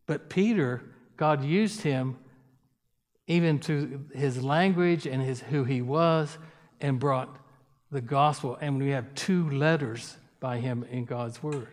But 0.06 0.30
Peter, 0.30 0.84
God 1.18 1.44
used 1.44 1.82
him 1.82 2.18
even 3.28 3.60
to 3.60 4.06
his 4.14 4.44
language 4.44 5.08
and 5.08 5.22
his 5.22 5.42
who 5.42 5.64
he 5.64 5.82
was 5.82 6.38
and 6.80 7.00
brought 7.00 7.38
the 7.92 8.02
gospel. 8.02 8.58
And 8.62 8.78
we 8.78 8.90
have 8.90 9.16
two 9.16 9.50
letters 9.50 10.18
by 10.40 10.60
him 10.60 10.86
in 10.92 11.06
God's 11.06 11.42
word. 11.42 11.70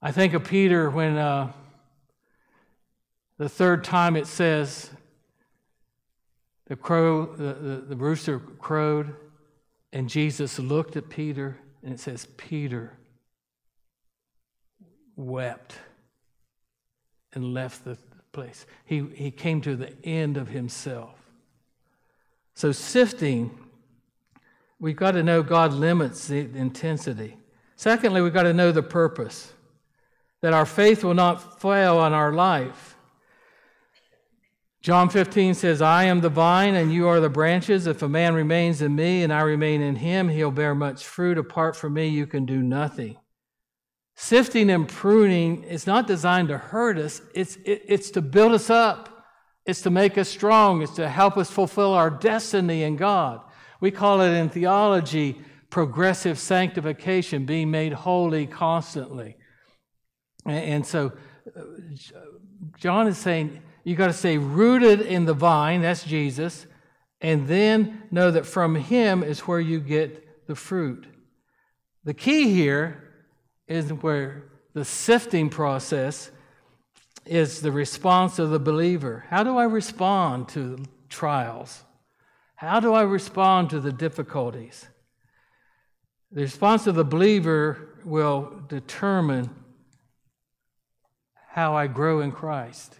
I 0.00 0.12
think 0.12 0.34
of 0.34 0.44
Peter 0.44 0.90
when 0.90 1.16
uh, 1.16 1.52
the 3.38 3.48
third 3.48 3.84
time 3.84 4.16
it 4.16 4.26
says, 4.26 4.90
the 6.66 6.76
crow, 6.76 7.26
the, 7.26 7.54
the, 7.54 7.76
the 7.88 7.96
rooster 7.96 8.38
crowed, 8.38 9.14
and 9.92 10.08
Jesus 10.08 10.58
looked 10.58 10.96
at 10.96 11.08
Peter, 11.08 11.58
and 11.82 11.92
it 11.92 12.00
says, 12.00 12.26
Peter 12.36 12.96
wept 15.16 15.78
and 17.34 17.54
left 17.54 17.84
the 17.84 17.96
place. 18.32 18.66
He, 18.84 19.06
he 19.14 19.30
came 19.30 19.60
to 19.62 19.76
the 19.76 19.92
end 20.04 20.36
of 20.36 20.48
himself. 20.48 21.18
So, 22.54 22.72
sifting, 22.72 23.58
we've 24.78 24.96
got 24.96 25.12
to 25.12 25.22
know 25.22 25.42
God 25.42 25.72
limits 25.72 26.28
the 26.28 26.40
intensity. 26.40 27.36
Secondly, 27.76 28.20
we've 28.20 28.32
got 28.32 28.42
to 28.44 28.52
know 28.52 28.72
the 28.72 28.82
purpose, 28.82 29.52
that 30.40 30.52
our 30.52 30.66
faith 30.66 31.02
will 31.02 31.14
not 31.14 31.60
fail 31.60 31.98
on 31.98 32.12
our 32.12 32.32
life. 32.32 32.96
John 34.82 35.08
15 35.08 35.54
says, 35.54 35.80
I 35.80 36.04
am 36.04 36.20
the 36.20 36.28
vine 36.28 36.74
and 36.74 36.92
you 36.92 37.06
are 37.06 37.20
the 37.20 37.30
branches. 37.30 37.86
If 37.86 38.02
a 38.02 38.08
man 38.08 38.34
remains 38.34 38.82
in 38.82 38.96
me 38.96 39.22
and 39.22 39.32
I 39.32 39.42
remain 39.42 39.80
in 39.80 39.94
him, 39.94 40.28
he'll 40.28 40.50
bear 40.50 40.74
much 40.74 41.06
fruit. 41.06 41.38
Apart 41.38 41.76
from 41.76 41.94
me, 41.94 42.08
you 42.08 42.26
can 42.26 42.44
do 42.44 42.60
nothing. 42.60 43.16
Sifting 44.22 44.70
and 44.70 44.88
pruning 44.88 45.64
is 45.64 45.84
not 45.84 46.06
designed 46.06 46.46
to 46.46 46.56
hurt 46.56 46.96
us, 46.96 47.20
it's, 47.34 47.56
it, 47.64 47.82
it's 47.88 48.08
to 48.12 48.22
build 48.22 48.52
us 48.52 48.70
up, 48.70 49.26
it's 49.66 49.80
to 49.80 49.90
make 49.90 50.16
us 50.16 50.28
strong, 50.28 50.80
it's 50.80 50.94
to 50.94 51.08
help 51.08 51.36
us 51.36 51.50
fulfill 51.50 51.92
our 51.92 52.08
destiny 52.08 52.84
in 52.84 52.94
God. 52.94 53.40
We 53.80 53.90
call 53.90 54.20
it 54.20 54.30
in 54.30 54.48
theology 54.48 55.40
progressive 55.70 56.38
sanctification, 56.38 57.46
being 57.46 57.72
made 57.72 57.92
holy 57.94 58.46
constantly. 58.46 59.38
And, 60.46 60.64
and 60.64 60.86
so 60.86 61.10
uh, 61.56 61.62
John 62.78 63.08
is 63.08 63.18
saying, 63.18 63.60
you 63.82 63.96
got 63.96 64.06
to 64.06 64.12
stay 64.12 64.38
rooted 64.38 65.00
in 65.00 65.24
the 65.24 65.34
vine, 65.34 65.82
that's 65.82 66.04
Jesus, 66.04 66.66
and 67.20 67.48
then 67.48 68.04
know 68.12 68.30
that 68.30 68.46
from 68.46 68.76
Him 68.76 69.24
is 69.24 69.40
where 69.40 69.60
you 69.60 69.80
get 69.80 70.46
the 70.46 70.54
fruit. 70.54 71.08
The 72.04 72.14
key 72.14 72.52
here 72.52 73.08
is 73.72 73.92
where 73.92 74.44
the 74.74 74.84
sifting 74.84 75.48
process 75.48 76.30
is 77.24 77.60
the 77.60 77.72
response 77.72 78.38
of 78.38 78.50
the 78.50 78.58
believer. 78.58 79.24
How 79.28 79.42
do 79.42 79.56
I 79.56 79.64
respond 79.64 80.48
to 80.50 80.78
trials? 81.08 81.84
How 82.54 82.80
do 82.80 82.92
I 82.92 83.02
respond 83.02 83.70
to 83.70 83.80
the 83.80 83.92
difficulties? 83.92 84.86
The 86.30 86.42
response 86.42 86.86
of 86.86 86.94
the 86.94 87.04
believer 87.04 87.98
will 88.04 88.62
determine 88.68 89.50
how 91.48 91.74
I 91.74 91.86
grow 91.86 92.20
in 92.20 92.32
Christ. 92.32 92.98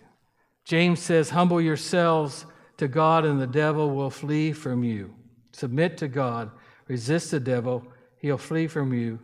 James 0.64 1.00
says, 1.00 1.30
Humble 1.30 1.60
yourselves 1.60 2.46
to 2.76 2.88
God, 2.88 3.24
and 3.24 3.40
the 3.40 3.46
devil 3.46 3.90
will 3.90 4.10
flee 4.10 4.52
from 4.52 4.84
you. 4.84 5.14
Submit 5.52 5.96
to 5.98 6.08
God, 6.08 6.50
resist 6.88 7.30
the 7.30 7.40
devil, 7.40 7.86
he'll 8.18 8.38
flee 8.38 8.66
from 8.66 8.92
you. 8.92 9.18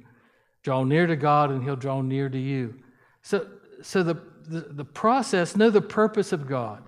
Draw 0.62 0.85
near 0.85 1.07
to 1.07 1.17
God, 1.17 1.50
and 1.50 1.62
he'll 1.62 1.77
draw 1.77 2.03
near 2.03 2.29
to 2.29 2.38
you. 2.38 2.75
So, 3.23 3.47
so 3.83 4.03
the, 4.03 4.15
the, 4.49 4.61
the 4.71 4.85
process, 4.85 5.57
know 5.57 5.71
the 5.71 5.81
purpose 5.81 6.33
of 6.33 6.47
God. 6.47 6.83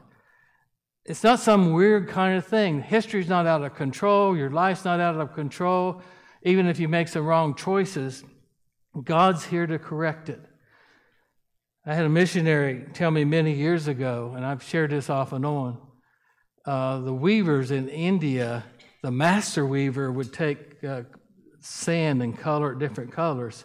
It's 1.04 1.24
not 1.24 1.40
some 1.40 1.72
weird 1.72 2.08
kind 2.08 2.36
of 2.36 2.46
thing. 2.46 2.82
History's 2.82 3.28
not 3.28 3.46
out 3.46 3.62
of 3.62 3.74
control. 3.74 4.36
Your 4.36 4.50
life's 4.50 4.84
not 4.84 5.00
out 5.00 5.16
of 5.16 5.34
control. 5.34 6.02
Even 6.42 6.66
if 6.66 6.78
you 6.78 6.88
make 6.88 7.08
some 7.08 7.26
wrong 7.26 7.54
choices, 7.54 8.24
God's 9.04 9.44
here 9.44 9.66
to 9.66 9.78
correct 9.78 10.28
it. 10.28 10.40
I 11.86 11.94
had 11.94 12.04
a 12.04 12.10
missionary 12.10 12.86
tell 12.92 13.10
me 13.10 13.24
many 13.24 13.54
years 13.54 13.88
ago, 13.88 14.34
and 14.36 14.44
I've 14.44 14.62
shared 14.62 14.90
this 14.90 15.08
off 15.08 15.32
and 15.32 15.46
on. 15.46 15.78
Uh, 16.66 17.00
the 17.00 17.14
weavers 17.14 17.70
in 17.70 17.88
India, 17.88 18.64
the 19.02 19.10
master 19.10 19.64
weaver 19.64 20.12
would 20.12 20.32
take 20.32 20.84
uh, 20.84 21.02
sand 21.60 22.22
and 22.22 22.38
color 22.38 22.72
it 22.72 22.78
different 22.78 23.12
colors, 23.12 23.64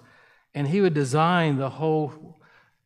and 0.54 0.68
he 0.68 0.82
would 0.82 0.94
design 0.94 1.58
the 1.58 1.70
whole 1.70 2.38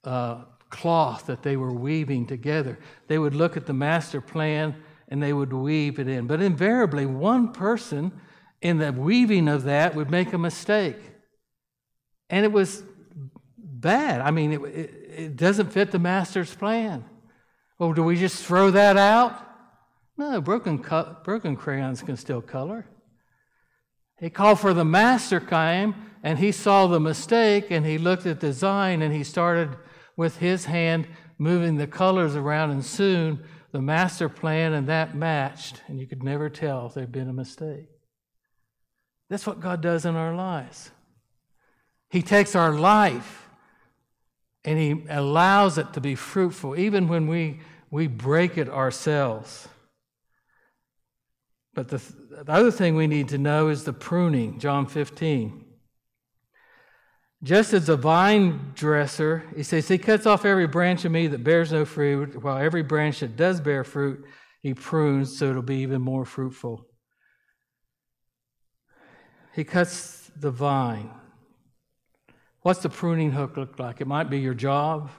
uh, 0.03 0.43
cloth 0.69 1.25
that 1.25 1.43
they 1.43 1.57
were 1.57 1.73
weaving 1.73 2.27
together. 2.27 2.79
They 3.07 3.17
would 3.17 3.35
look 3.35 3.57
at 3.57 3.65
the 3.65 3.73
master 3.73 4.21
plan 4.21 4.75
and 5.07 5.21
they 5.21 5.33
would 5.33 5.51
weave 5.51 5.99
it 5.99 6.07
in. 6.07 6.27
But 6.27 6.41
invariably, 6.41 7.05
one 7.05 7.51
person 7.51 8.11
in 8.61 8.77
the 8.77 8.91
weaving 8.91 9.47
of 9.47 9.63
that 9.63 9.95
would 9.95 10.11
make 10.11 10.33
a 10.33 10.37
mistake. 10.37 10.99
And 12.29 12.45
it 12.45 12.51
was 12.51 12.83
bad. 13.57 14.21
I 14.21 14.31
mean, 14.31 14.53
it, 14.53 14.61
it, 14.61 15.11
it 15.17 15.35
doesn't 15.35 15.73
fit 15.73 15.91
the 15.91 15.99
master's 15.99 16.53
plan. 16.53 17.05
Well, 17.79 17.93
do 17.93 18.03
we 18.03 18.15
just 18.15 18.45
throw 18.45 18.71
that 18.71 18.97
out? 18.97 19.45
No, 20.17 20.41
broken, 20.41 20.83
co- 20.83 21.17
broken 21.23 21.55
crayons 21.55 22.01
can 22.03 22.17
still 22.17 22.41
color. 22.41 22.85
He 24.19 24.29
called 24.29 24.59
for 24.59 24.73
the 24.73 24.85
master 24.85 25.39
came 25.39 25.95
and 26.23 26.39
he 26.39 26.51
saw 26.51 26.88
the 26.88 26.99
mistake 26.99 27.71
and 27.71 27.85
he 27.85 27.97
looked 27.97 28.25
at 28.25 28.39
the 28.39 28.47
design 28.47 29.01
and 29.01 29.13
he 29.13 29.23
started 29.23 29.77
with 30.17 30.38
his 30.38 30.65
hand 30.65 31.07
moving 31.38 31.77
the 31.77 31.88
colors 31.88 32.35
around 32.35 32.71
and 32.71 32.83
soon 32.83 33.41
the 33.71 33.81
master 33.81 34.27
plan 34.27 34.73
and 34.73 34.88
that 34.88 35.15
matched 35.15 35.81
and 35.88 35.99
you 35.99 36.07
could 36.07 36.23
never 36.23 36.49
tell 36.49 36.88
if 36.88 36.93
there'd 36.93 37.11
been 37.11 37.29
a 37.29 37.33
mistake. 37.33 37.85
That's 39.29 39.47
what 39.47 39.59
God 39.59 39.81
does 39.81 40.05
in 40.05 40.15
our 40.15 40.35
lives. 40.35 40.91
He 42.09 42.21
takes 42.21 42.55
our 42.55 42.73
life 42.73 43.47
and 44.65 44.77
He 44.77 45.05
allows 45.09 45.77
it 45.77 45.93
to 45.93 46.01
be 46.01 46.15
fruitful, 46.15 46.77
even 46.77 47.07
when 47.07 47.27
we, 47.27 47.59
we 47.91 48.07
break 48.07 48.57
it 48.57 48.67
ourselves. 48.67 49.67
But 51.73 51.89
the, 51.89 52.01
the 52.43 52.53
other 52.53 52.72
thing 52.72 52.96
we 52.96 53.08
need 53.08 53.29
to 53.29 53.38
know 53.38 53.67
is 53.67 53.84
the 53.84 53.93
pruning, 53.93 54.60
John 54.60 54.86
15. 54.86 55.65
Just 57.41 57.74
as 57.74 57.89
a 57.89 57.98
vine 57.98 58.72
dresser, 58.75 59.43
he 59.55 59.63
says, 59.63 59.88
He 59.88 59.98
cuts 59.98 60.25
off 60.25 60.46
every 60.46 60.67
branch 60.67 61.05
of 61.05 61.12
me 61.12 61.27
that 61.27 61.43
bears 61.43 61.72
no 61.72 61.86
fruit, 61.86 62.41
while 62.41 62.58
every 62.58 62.84
branch 62.84 63.19
that 63.19 63.36
does 63.36 63.60
bear 63.60 63.84
fruit, 63.84 64.25
He 64.62 64.74
prunes 64.74 65.38
so 65.38 65.50
it'll 65.50 65.62
be 65.62 65.77
even 65.77 66.01
more 66.01 66.25
fruitful. 66.25 66.86
He 69.53 69.63
cuts 69.63 70.31
the 70.36 70.51
vine. 70.51 71.10
What's 72.62 72.81
the 72.81 72.89
pruning 72.89 73.31
hook 73.31 73.58
look 73.58 73.79
like? 73.79 74.01
It 74.01 74.08
might 74.08 74.29
be 74.29 74.39
your 74.39 74.53
job. 74.53 75.10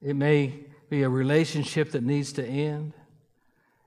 It 0.00 0.14
may 0.14 0.54
be 0.88 1.02
a 1.02 1.08
relationship 1.08 1.90
that 1.92 2.02
needs 2.02 2.32
to 2.34 2.46
end. 2.46 2.92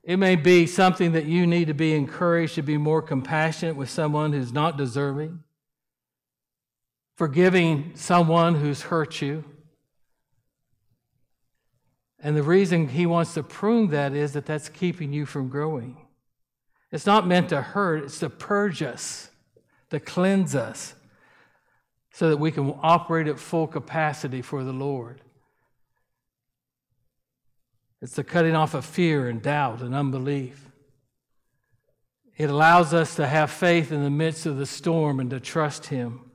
It 0.04 0.18
may 0.18 0.36
be 0.36 0.66
something 0.66 1.12
that 1.12 1.26
you 1.26 1.46
need 1.46 1.68
to 1.68 1.74
be 1.74 1.94
encouraged 1.94 2.56
to 2.56 2.64
be 2.64 2.78
more 2.78 3.02
compassionate 3.02 3.76
with 3.76 3.90
someone 3.90 4.34
who's 4.34 4.52
not 4.52 4.78
deserving, 4.78 5.44
forgiving 7.16 7.92
someone 7.96 8.56
who's 8.56 8.84
hurt 8.84 9.22
you. 9.22 9.44
And 12.20 12.36
the 12.36 12.44
reason 12.44 12.88
he 12.88 13.06
wants 13.06 13.34
to 13.36 13.44
prune 13.44 13.90
that 13.90 14.14
is 14.14 14.34
that 14.34 14.46
that's 14.46 14.70
keeping 14.70 15.14
you 15.14 15.26
from 15.26 15.50
growing. 15.50 15.98
It's 16.92 17.06
not 17.06 17.28
meant 17.28 17.50
to 17.50 17.62
hurt, 17.62 18.04
it's 18.04 18.20
to 18.20 18.30
purge 18.30 18.82
us, 18.84 19.30
to 19.92 20.00
cleanse 20.00 20.56
us, 20.56 20.94
so 22.12 22.30
that 22.30 22.38
we 22.38 22.52
can 22.52 22.76
operate 22.82 23.28
at 23.28 23.40
full 23.40 23.68
capacity 23.68 24.42
for 24.42 24.64
the 24.64 24.74
Lord. 24.74 25.22
It's 28.02 28.16
the 28.16 28.24
cutting 28.24 28.56
off 28.56 28.74
of 28.74 28.86
fear 28.86 29.30
and 29.30 29.42
doubt 29.42 29.82
and 29.82 29.94
unbelief. 29.94 30.68
It 32.38 32.50
allows 32.50 32.94
us 32.94 33.16
to 33.16 33.28
have 33.28 33.52
faith 33.52 33.92
in 33.92 34.04
the 34.04 34.10
midst 34.10 34.48
of 34.48 34.58
the 34.58 34.66
storm 34.66 35.20
and 35.20 35.30
to 35.30 35.40
trust 35.40 35.88
Him. 35.88 36.32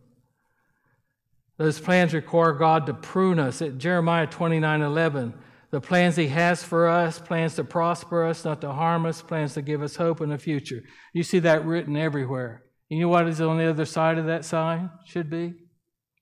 Those 1.56 1.80
plans 1.80 2.14
require 2.14 2.52
God 2.52 2.86
to 2.86 2.94
prune 2.94 3.40
us. 3.40 3.60
At 3.60 3.78
Jeremiah 3.78 4.26
29 4.26 4.82
11, 4.82 5.34
the 5.70 5.80
plans 5.80 6.14
He 6.14 6.28
has 6.28 6.62
for 6.62 6.86
us, 6.86 7.18
plans 7.18 7.56
to 7.56 7.64
prosper 7.64 8.24
us, 8.24 8.44
not 8.44 8.60
to 8.60 8.72
harm 8.72 9.04
us, 9.04 9.20
plans 9.20 9.54
to 9.54 9.62
give 9.62 9.82
us 9.82 9.96
hope 9.96 10.20
in 10.20 10.28
the 10.28 10.38
future. 10.38 10.82
You 11.12 11.24
see 11.24 11.40
that 11.40 11.64
written 11.64 11.96
everywhere. 11.96 12.62
You 12.88 13.00
know 13.00 13.08
what 13.08 13.26
is 13.26 13.40
on 13.40 13.58
the 13.58 13.68
other 13.68 13.86
side 13.86 14.18
of 14.18 14.26
that 14.26 14.44
sign? 14.44 14.90
Should 15.06 15.28
be 15.28 15.54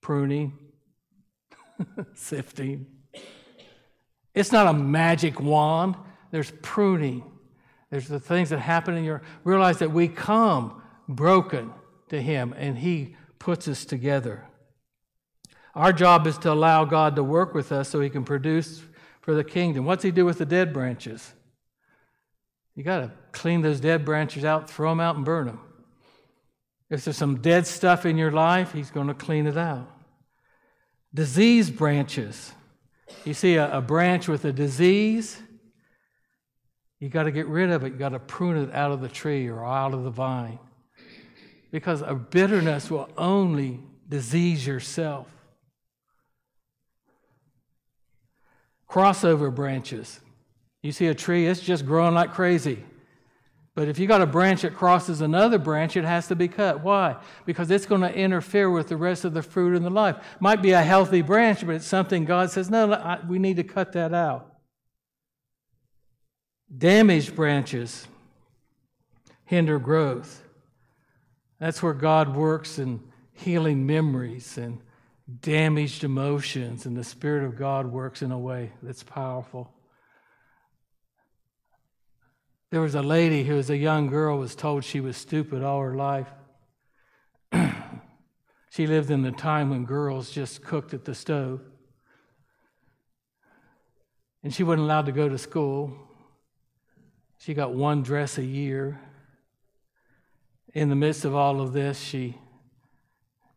pruning, 0.01 0.57
sifting. 2.15 2.87
It's 4.35 4.51
not 4.51 4.67
a 4.67 4.73
magic 4.73 5.39
wand. 5.39 5.95
There's 6.29 6.51
pruning. 6.61 7.23
There's 7.89 8.07
the 8.07 8.19
things 8.19 8.49
that 8.49 8.59
happen 8.59 8.95
in 8.95 9.03
your 9.03 9.21
realize 9.43 9.79
that 9.79 9.91
we 9.91 10.07
come 10.09 10.81
broken 11.07 11.71
to 12.09 12.21
him 12.21 12.53
and 12.57 12.77
he 12.77 13.15
puts 13.39 13.67
us 13.67 13.85
together. 13.85 14.45
Our 15.73 15.93
job 15.93 16.27
is 16.27 16.37
to 16.39 16.51
allow 16.51 16.85
God 16.85 17.15
to 17.15 17.23
work 17.23 17.53
with 17.53 17.71
us 17.71 17.89
so 17.89 18.01
he 18.01 18.09
can 18.09 18.23
produce 18.23 18.81
for 19.21 19.33
the 19.33 19.43
kingdom. 19.43 19.85
What's 19.85 20.03
he 20.03 20.11
do 20.11 20.25
with 20.25 20.37
the 20.37 20.45
dead 20.45 20.73
branches? 20.73 21.33
You 22.75 22.83
got 22.83 22.99
to 22.99 23.11
clean 23.31 23.61
those 23.61 23.79
dead 23.79 24.03
branches 24.03 24.43
out, 24.43 24.69
throw 24.69 24.89
them 24.89 24.99
out 24.99 25.15
and 25.15 25.23
burn 25.23 25.47
them. 25.47 25.59
If 26.89 27.05
there's 27.05 27.17
some 27.17 27.41
dead 27.41 27.65
stuff 27.65 28.05
in 28.05 28.17
your 28.17 28.31
life, 28.31 28.73
he's 28.73 28.91
going 28.91 29.07
to 29.07 29.13
clean 29.13 29.47
it 29.47 29.57
out. 29.57 29.89
Disease 31.13 31.69
branches. 31.71 32.51
You 33.23 33.33
see 33.33 33.55
a, 33.55 33.77
a 33.77 33.81
branch 33.81 34.27
with 34.27 34.45
a 34.45 34.51
disease, 34.51 35.41
you 36.99 37.09
got 37.09 37.23
to 37.23 37.31
get 37.31 37.47
rid 37.47 37.69
of 37.69 37.83
it. 37.83 37.93
You 37.93 37.99
got 37.99 38.09
to 38.09 38.19
prune 38.19 38.57
it 38.57 38.73
out 38.73 38.91
of 38.91 39.01
the 39.01 39.09
tree 39.09 39.47
or 39.47 39.65
out 39.65 39.93
of 39.93 40.03
the 40.03 40.09
vine. 40.09 40.59
Because 41.71 42.01
a 42.01 42.15
bitterness 42.15 42.89
will 42.89 43.09
only 43.17 43.81
disease 44.07 44.65
yourself. 44.65 45.27
Crossover 48.89 49.53
branches. 49.53 50.21
You 50.81 50.91
see 50.91 51.07
a 51.07 51.15
tree, 51.15 51.47
it's 51.47 51.59
just 51.59 51.85
growing 51.85 52.13
like 52.13 52.33
crazy. 52.33 52.85
But 53.75 53.89
if 53.89 53.99
you 53.99 54.07
got 54.07 54.21
a 54.21 54.25
branch 54.25 54.61
that 54.61 54.73
crosses 54.73 55.19
another 55.19 55.57
branch, 55.57 55.97
it 55.97 56.05
has 56.05 56.29
to 56.29 56.35
be 56.35 56.47
cut. 56.47 56.81
Why? 56.81 57.17
Because 57.45 57.69
it's 57.69 57.85
going 57.85 58.01
to 58.01 58.13
interfere 58.13 58.71
with 58.71 58.87
the 58.87 58.95
rest 58.95 59.25
of 59.25 59.33
the 59.33 59.41
fruit 59.41 59.75
in 59.75 59.83
the 59.83 59.89
life. 59.89 60.15
Might 60.39 60.61
be 60.61 60.71
a 60.71 60.81
healthy 60.81 61.21
branch, 61.21 61.65
but 61.65 61.75
it's 61.75 61.85
something 61.85 62.23
God 62.23 62.49
says, 62.49 62.69
no, 62.69 62.93
I, 62.93 63.19
we 63.27 63.37
need 63.37 63.57
to 63.57 63.65
cut 63.65 63.91
that 63.91 64.13
out. 64.13 64.53
Damaged 66.75 67.35
branches 67.35 68.07
hinder 69.43 69.77
growth. 69.77 70.41
That's 71.59 71.83
where 71.83 71.93
God 71.93 72.33
works 72.33 72.79
in 72.79 73.01
healing 73.33 73.85
memories 73.85 74.57
and 74.57 74.79
damaged 75.41 76.03
emotions, 76.05 76.85
and 76.85 76.95
the 76.95 77.03
Spirit 77.03 77.43
of 77.43 77.57
God 77.57 77.87
works 77.87 78.21
in 78.21 78.31
a 78.31 78.39
way 78.39 78.71
that's 78.81 79.03
powerful. 79.03 79.74
There 82.75 82.81
was 82.81 82.95
a 82.95 83.01
lady 83.01 83.45
who 83.45 83.55
was 83.55 83.69
a 83.69 83.77
young 83.77 84.07
girl 84.07 84.37
was 84.37 84.53
told 84.53 84.83
she 84.83 84.99
was 84.99 85.15
stupid 85.15 85.63
all 85.63 85.79
her 85.79 85.95
life. 85.95 86.27
she 88.69 88.85
lived 88.85 89.11
in 89.11 89.21
the 89.21 89.31
time 89.31 89.69
when 89.69 89.85
girls 89.85 90.29
just 90.29 90.61
cooked 90.61 90.93
at 90.93 91.05
the 91.05 91.15
stove. 91.15 91.61
And 94.43 94.53
she 94.53 94.61
wasn't 94.61 94.81
allowed 94.81 95.05
to 95.05 95.13
go 95.13 95.29
to 95.29 95.37
school. 95.37 95.93
She 97.37 97.53
got 97.53 97.73
one 97.73 98.03
dress 98.03 98.37
a 98.37 98.43
year. 98.43 98.99
In 100.73 100.89
the 100.89 100.97
midst 100.97 101.23
of 101.23 101.33
all 101.33 101.61
of 101.61 101.71
this, 101.71 101.97
she 101.97 102.37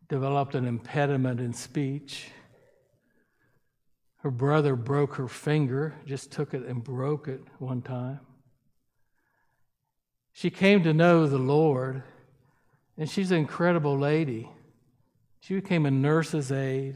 developed 0.07 0.55
an 0.55 0.65
impediment 0.65 1.41
in 1.41 1.51
speech. 1.51 2.29
Her 4.19 4.31
brother 4.31 4.77
broke 4.77 5.15
her 5.15 5.27
finger, 5.27 5.95
just 6.05 6.31
took 6.31 6.53
it 6.53 6.63
and 6.65 6.81
broke 6.81 7.27
it 7.27 7.41
one 7.57 7.81
time. 7.81 8.21
She 10.39 10.49
came 10.49 10.83
to 10.83 10.93
know 10.93 11.27
the 11.27 11.37
Lord, 11.37 12.01
and 12.97 13.09
she's 13.09 13.29
an 13.29 13.39
incredible 13.39 13.97
lady. 13.97 14.49
She 15.41 15.53
became 15.55 15.85
a 15.85 15.91
nurse's 15.91 16.49
aide. 16.49 16.95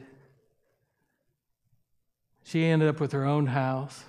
She 2.46 2.64
ended 2.64 2.88
up 2.88 3.02
with 3.02 3.12
her 3.12 3.26
own 3.26 3.48
house. 3.48 4.06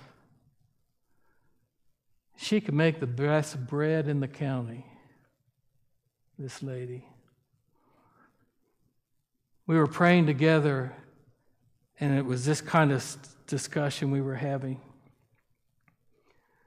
She 2.37 2.61
could 2.61 2.75
make 2.75 3.01
the 3.01 3.07
best 3.07 3.67
bread 3.67 4.07
in 4.07 4.21
the 4.21 4.29
county, 4.29 4.85
this 6.39 6.63
lady. 6.63 7.03
We 9.67 9.75
were 9.75 9.85
praying 9.85 10.27
together, 10.27 10.93
and 11.99 12.17
it 12.17 12.23
was 12.23 12.45
this 12.45 12.61
kind 12.61 12.93
of 12.93 13.03
discussion 13.47 14.11
we 14.11 14.21
were 14.21 14.35
having. 14.35 14.79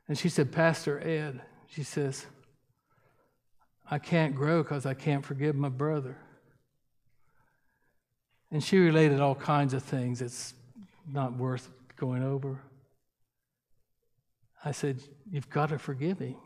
And 0.06 0.18
she 0.18 0.28
said, 0.28 0.52
Pastor 0.52 1.00
Ed, 1.00 1.40
she 1.66 1.82
says, 1.82 2.26
I 3.90 3.98
can't 3.98 4.34
grow 4.34 4.62
because 4.62 4.86
I 4.86 4.94
can't 4.94 5.24
forgive 5.24 5.56
my 5.56 5.68
brother. 5.68 6.16
And 8.50 8.62
she 8.62 8.78
related 8.78 9.20
all 9.20 9.34
kinds 9.34 9.74
of 9.74 9.82
things. 9.82 10.22
It's 10.22 10.54
not 11.10 11.36
worth 11.36 11.68
going 11.96 12.22
over. 12.22 12.60
I 14.64 14.72
said, 14.72 15.00
You've 15.30 15.50
got 15.50 15.68
to 15.70 15.78
forgive 15.78 16.18
him. 16.18 16.36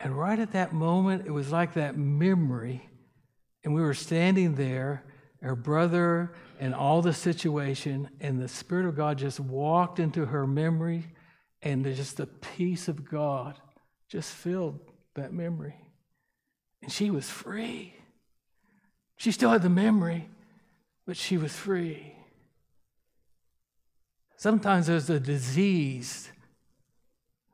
And 0.00 0.18
right 0.18 0.38
at 0.38 0.52
that 0.52 0.72
moment, 0.72 1.26
it 1.26 1.30
was 1.30 1.52
like 1.52 1.74
that 1.74 1.96
memory. 1.96 2.88
And 3.62 3.74
we 3.74 3.82
were 3.82 3.94
standing 3.94 4.56
there, 4.56 5.04
her 5.42 5.54
brother 5.54 6.32
and 6.58 6.74
all 6.74 7.02
the 7.02 7.12
situation, 7.12 8.08
and 8.20 8.40
the 8.40 8.48
Spirit 8.48 8.86
of 8.86 8.96
God 8.96 9.18
just 9.18 9.38
walked 9.40 9.98
into 9.98 10.26
her 10.26 10.46
memory, 10.46 11.06
and 11.62 11.84
just 11.84 12.16
the 12.16 12.26
peace 12.26 12.88
of 12.88 13.08
God 13.08 13.58
just 14.08 14.32
filled 14.32 14.78
that 15.14 15.32
memory. 15.32 15.74
And 16.82 16.90
she 16.90 17.10
was 17.10 17.30
free. 17.30 17.94
She 19.16 19.30
still 19.30 19.50
had 19.50 19.62
the 19.62 19.70
memory, 19.70 20.28
but 21.06 21.16
she 21.16 21.36
was 21.38 21.52
free. 21.52 22.14
Sometimes 24.36 24.88
there's 24.88 25.08
a 25.08 25.20
disease 25.20 26.30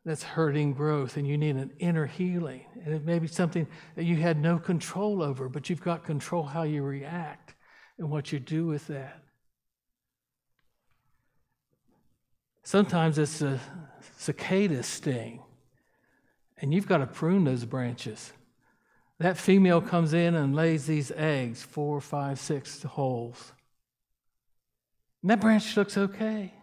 that's 0.06 0.22
hurting 0.22 0.72
growth 0.72 1.18
and 1.18 1.28
you 1.28 1.36
need 1.36 1.56
an 1.56 1.70
inner 1.78 2.06
healing. 2.06 2.64
And 2.82 2.94
it 2.94 3.04
may 3.04 3.18
be 3.18 3.26
something 3.26 3.66
that 3.94 4.04
you 4.04 4.16
had 4.16 4.40
no 4.40 4.58
control 4.58 5.22
over, 5.22 5.50
but 5.50 5.68
you've 5.68 5.82
got 5.82 6.04
control 6.04 6.44
how 6.44 6.62
you 6.62 6.82
react 6.82 7.54
and 7.98 8.10
what 8.10 8.32
you 8.32 8.38
do 8.38 8.66
with 8.66 8.86
that. 8.86 9.22
Sometimes 12.62 13.18
it's 13.18 13.42
a 13.42 13.60
cicada 14.16 14.82
sting, 14.82 15.42
and 16.58 16.72
you've 16.72 16.86
got 16.86 16.98
to 16.98 17.06
prune 17.06 17.44
those 17.44 17.64
branches. 17.64 18.32
That 19.20 19.37
female 19.37 19.81
comes 19.81 20.12
in 20.12 20.35
and 20.35 20.54
lays 20.54 20.87
these 20.87 21.11
eggs, 21.11 21.62
four, 21.62 22.00
five, 22.00 22.38
six 22.38 22.83
holes. 22.85 23.52
And 25.22 25.31
that 25.31 25.40
branch 25.40 25.76
looks 25.76 25.98
okay. 25.98 26.54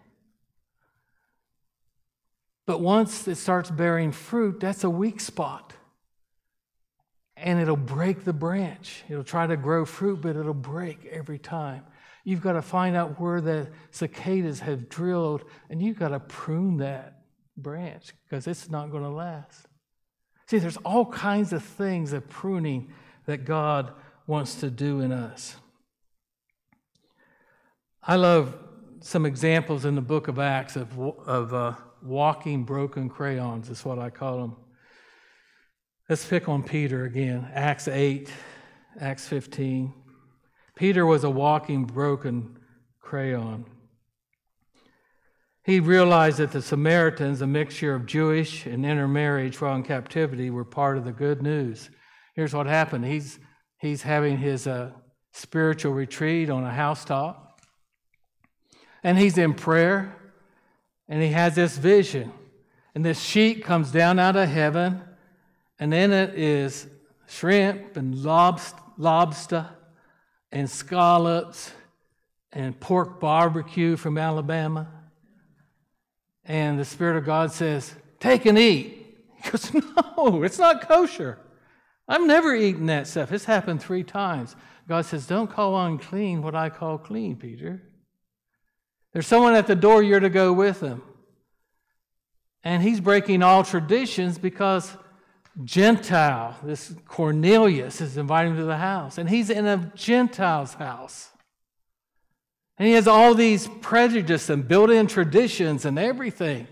But 2.66 2.80
once 2.80 3.28
it 3.28 3.36
starts 3.36 3.70
bearing 3.70 4.12
fruit, 4.12 4.60
that's 4.60 4.84
a 4.84 4.90
weak 4.90 5.20
spot. 5.20 5.74
And 7.38 7.60
it'll 7.60 7.76
break 7.76 8.24
the 8.24 8.34
branch. 8.34 9.04
It'll 9.10 9.26
try 9.26 9.46
to 9.46 9.58
grow 9.58 9.84
fruit, 9.84 10.22
but 10.22 10.38
it'll 10.38 10.54
break 10.54 11.06
every 11.06 11.38
time. 11.38 11.84
You've 12.24 12.42
got 12.42 12.54
to 12.54 12.62
find 12.62 12.96
out 12.96 13.20
where 13.20 13.42
the 13.42 13.70
cicadas 13.92 14.62
have 14.62 14.90
drilled, 14.90 15.44
and 15.70 15.82
you've 15.82 16.00
got 16.00 16.10
to 16.10 16.20
prune 16.22 16.78
that 16.78 17.22
branch 17.58 18.14
because 18.24 18.48
it's 18.48 18.70
not 18.70 18.90
going 18.90 19.04
to 19.04 19.10
last. 19.10 19.68
See, 20.48 20.60
there's 20.60 20.78
all 20.78 21.06
kinds 21.06 21.54
of 21.54 21.64
things 21.64 22.14
of 22.14 22.30
pruning 22.30 22.92
that 23.26 23.46
God 23.46 23.92
wants 24.28 24.56
to 24.56 24.70
do 24.70 25.02
in 25.02 25.12
us. 25.12 25.56
I 28.04 28.16
love 28.16 28.56
some 29.00 29.26
examples 29.26 29.86
in 29.86 29.96
the 29.96 30.02
book 30.02 30.28
of 30.28 30.38
Acts 30.38 30.76
of, 30.76 30.98
of 31.00 31.54
uh, 31.54 31.74
walking 32.04 32.64
broken 32.64 33.10
crayons, 33.10 33.70
is 33.70 33.84
what 33.84 33.98
I 33.98 34.10
call 34.12 34.42
them. 34.42 34.56
Let's 36.08 36.26
pick 36.26 36.48
on 36.48 36.62
Peter 36.62 37.06
again. 37.06 37.50
Acts 37.54 37.88
8, 37.88 38.32
Acts 39.00 39.28
15. 39.28 39.94
Peter 40.76 41.06
was 41.06 41.24
a 41.24 41.30
walking 41.30 41.86
broken 41.86 42.60
crayon. 43.00 43.66
He 45.66 45.80
realized 45.80 46.38
that 46.38 46.52
the 46.52 46.62
Samaritans, 46.62 47.42
a 47.42 47.48
mixture 47.48 47.96
of 47.96 48.06
Jewish 48.06 48.66
and 48.66 48.86
intermarriage 48.86 49.60
while 49.60 49.76
in 49.76 49.84
captivity, 49.84 50.50
were 50.50 50.66
part 50.66 50.98
of 50.98 51.06
the 51.06 51.12
good 51.12 51.42
news. 51.42 51.90
Here's 52.36 52.54
what 52.54 52.68
happened 52.68 53.06
he's, 53.06 53.40
he's 53.80 54.04
having 54.04 54.38
his 54.38 54.68
uh, 54.68 54.92
spiritual 55.34 55.94
retreat 55.94 56.50
on 56.50 56.64
a 56.64 56.72
housetop, 56.72 57.60
and 59.04 59.18
he's 59.18 59.38
in 59.38 59.54
prayer 59.54 60.16
and 61.08 61.22
he 61.22 61.30
has 61.30 61.56
this 61.56 61.78
vision. 61.78 62.32
And 62.94 63.04
this 63.04 63.22
sheet 63.22 63.64
comes 63.64 63.92
down 63.92 64.20
out 64.20 64.36
of 64.36 64.50
heaven, 64.50 65.02
and 65.80 65.94
in 65.94 66.14
it 66.14 66.36
is 66.36 66.88
shrimp 67.28 67.98
and 67.98 68.16
lobster 68.98 69.70
and 70.52 70.70
scallops 70.70 71.72
and 72.54 72.80
pork 72.80 73.20
barbecue 73.20 73.98
from 73.98 74.18
Alabama. 74.18 74.88
And 76.46 76.80
the 76.80 76.86
Spirit 76.86 77.18
of 77.18 77.26
God 77.26 77.52
says, 77.52 77.94
Take 78.20 78.46
and 78.46 78.58
eat. 78.58 79.18
He 79.44 79.50
goes, 79.50 79.74
No, 80.18 80.44
it's 80.44 80.60
not 80.60 80.88
kosher. 80.88 81.40
I've 82.08 82.26
never 82.26 82.54
eaten 82.54 82.86
that 82.88 83.08
stuff. 83.08 83.32
It's 83.32 83.46
happened 83.46 83.82
three 83.82 84.04
times. 84.04 84.56
God 84.88 85.06
says, 85.06 85.26
Don't 85.26 85.50
call 85.50 85.80
unclean 85.86 86.42
what 86.42 86.56
I 86.56 86.70
call 86.70 86.98
clean, 86.98 87.36
Peter. 87.36 87.82
There's 89.14 89.28
someone 89.28 89.56
at 89.56 89.68
the 89.68 89.76
door, 89.76 90.04
you're 90.04 90.20
to 90.20 90.30
go 90.30 90.54
with 90.54 90.82
him. 90.82 91.02
And 92.64 92.84
he's 92.84 93.00
breaking 93.00 93.44
all 93.44 93.64
traditions 93.64 94.38
because 94.38 94.92
Gentile, 95.64 96.58
this 96.64 96.94
Cornelius, 97.08 98.02
is 98.02 98.18
inviting 98.18 98.54
him 98.54 98.58
to 98.58 98.66
the 98.66 98.78
house. 98.78 99.18
And 99.18 99.30
he's 99.30 99.50
in 99.50 99.66
a 99.66 99.92
Gentile's 99.96 100.74
house. 100.74 101.30
And 102.78 102.88
he 102.88 102.94
has 102.94 103.08
all 103.08 103.34
these 103.34 103.70
prejudices 103.82 104.50
and 104.50 104.68
built 104.68 104.90
in 104.90 105.08
traditions 105.08 105.86
and 105.86 105.98
everything. 105.98 106.68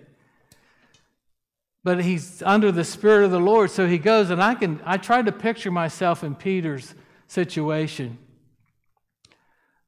But 1.84 2.04
he's 2.04 2.42
under 2.44 2.72
the 2.72 2.84
Spirit 2.84 3.26
of 3.26 3.32
the 3.32 3.40
Lord. 3.40 3.72
So 3.72 3.88
he 3.88 3.98
goes, 3.98 4.30
and 4.30 4.42
I 4.42 4.56
can 4.56 4.82
I 4.86 4.98
tried 4.98 5.26
to 5.26 5.32
picture 5.32 5.72
myself 5.72 6.24
in 6.24 6.36
Peter's 6.36 6.94
situation. 7.28 8.18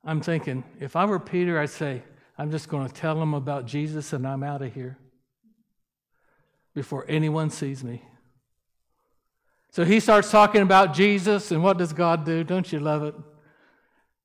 I'm 0.03 0.21
thinking, 0.21 0.63
if 0.79 0.95
I 0.95 1.05
were 1.05 1.19
Peter, 1.19 1.59
I'd 1.59 1.69
say, 1.69 2.03
I'm 2.37 2.51
just 2.51 2.69
going 2.69 2.87
to 2.87 2.93
tell 2.93 3.19
them 3.19 3.33
about 3.33 3.65
Jesus 3.65 4.13
and 4.13 4.27
I'm 4.27 4.43
out 4.43 4.61
of 4.61 4.73
here 4.73 4.97
before 6.73 7.05
anyone 7.07 7.49
sees 7.49 7.83
me. 7.83 8.03
So 9.71 9.83
he 9.83 9.99
starts 9.99 10.31
talking 10.31 10.61
about 10.61 10.93
Jesus, 10.93 11.51
and 11.51 11.61
what 11.61 11.77
does 11.77 11.91
God 11.91 12.25
do? 12.25 12.43
Don't 12.45 12.71
you 12.71 12.79
love 12.79 13.03
it? 13.03 13.15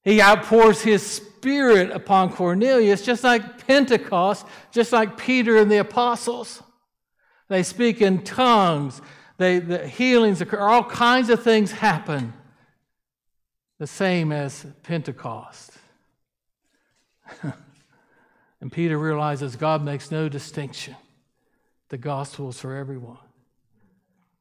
He 0.03 0.21
outpours 0.21 0.83
his 0.83 1.05
spirit 1.05 1.91
upon 1.91 2.33
Cornelius, 2.33 3.03
just 3.03 3.23
like 3.25 3.67
Pentecost, 3.67 4.47
just 4.73 4.93
like 4.93 5.17
Peter 5.17 5.57
and 5.57 5.71
the 5.71 5.79
apostles. 5.79 6.63
They 7.49 7.63
speak 7.63 8.01
in 8.01 8.23
tongues, 8.23 9.03
they, 9.37 9.59
the 9.59 9.87
healings 9.87 10.41
occur, 10.41 10.61
all 10.61 10.85
kinds 10.85 11.31
of 11.31 11.43
things 11.43 11.73
happen, 11.73 12.33
the 13.79 13.87
same 13.87 14.33
as 14.33 14.67
Pentecost. 14.83 15.73
And 18.61 18.71
Peter 18.71 18.99
realizes 18.99 19.57
God 19.57 19.83
makes 19.83 20.11
no 20.11 20.29
distinction. 20.29 20.97
The 21.89 21.99
gospel 21.99 22.51
is 22.51 22.61
for 22.61 22.77
everyone. 22.77 23.19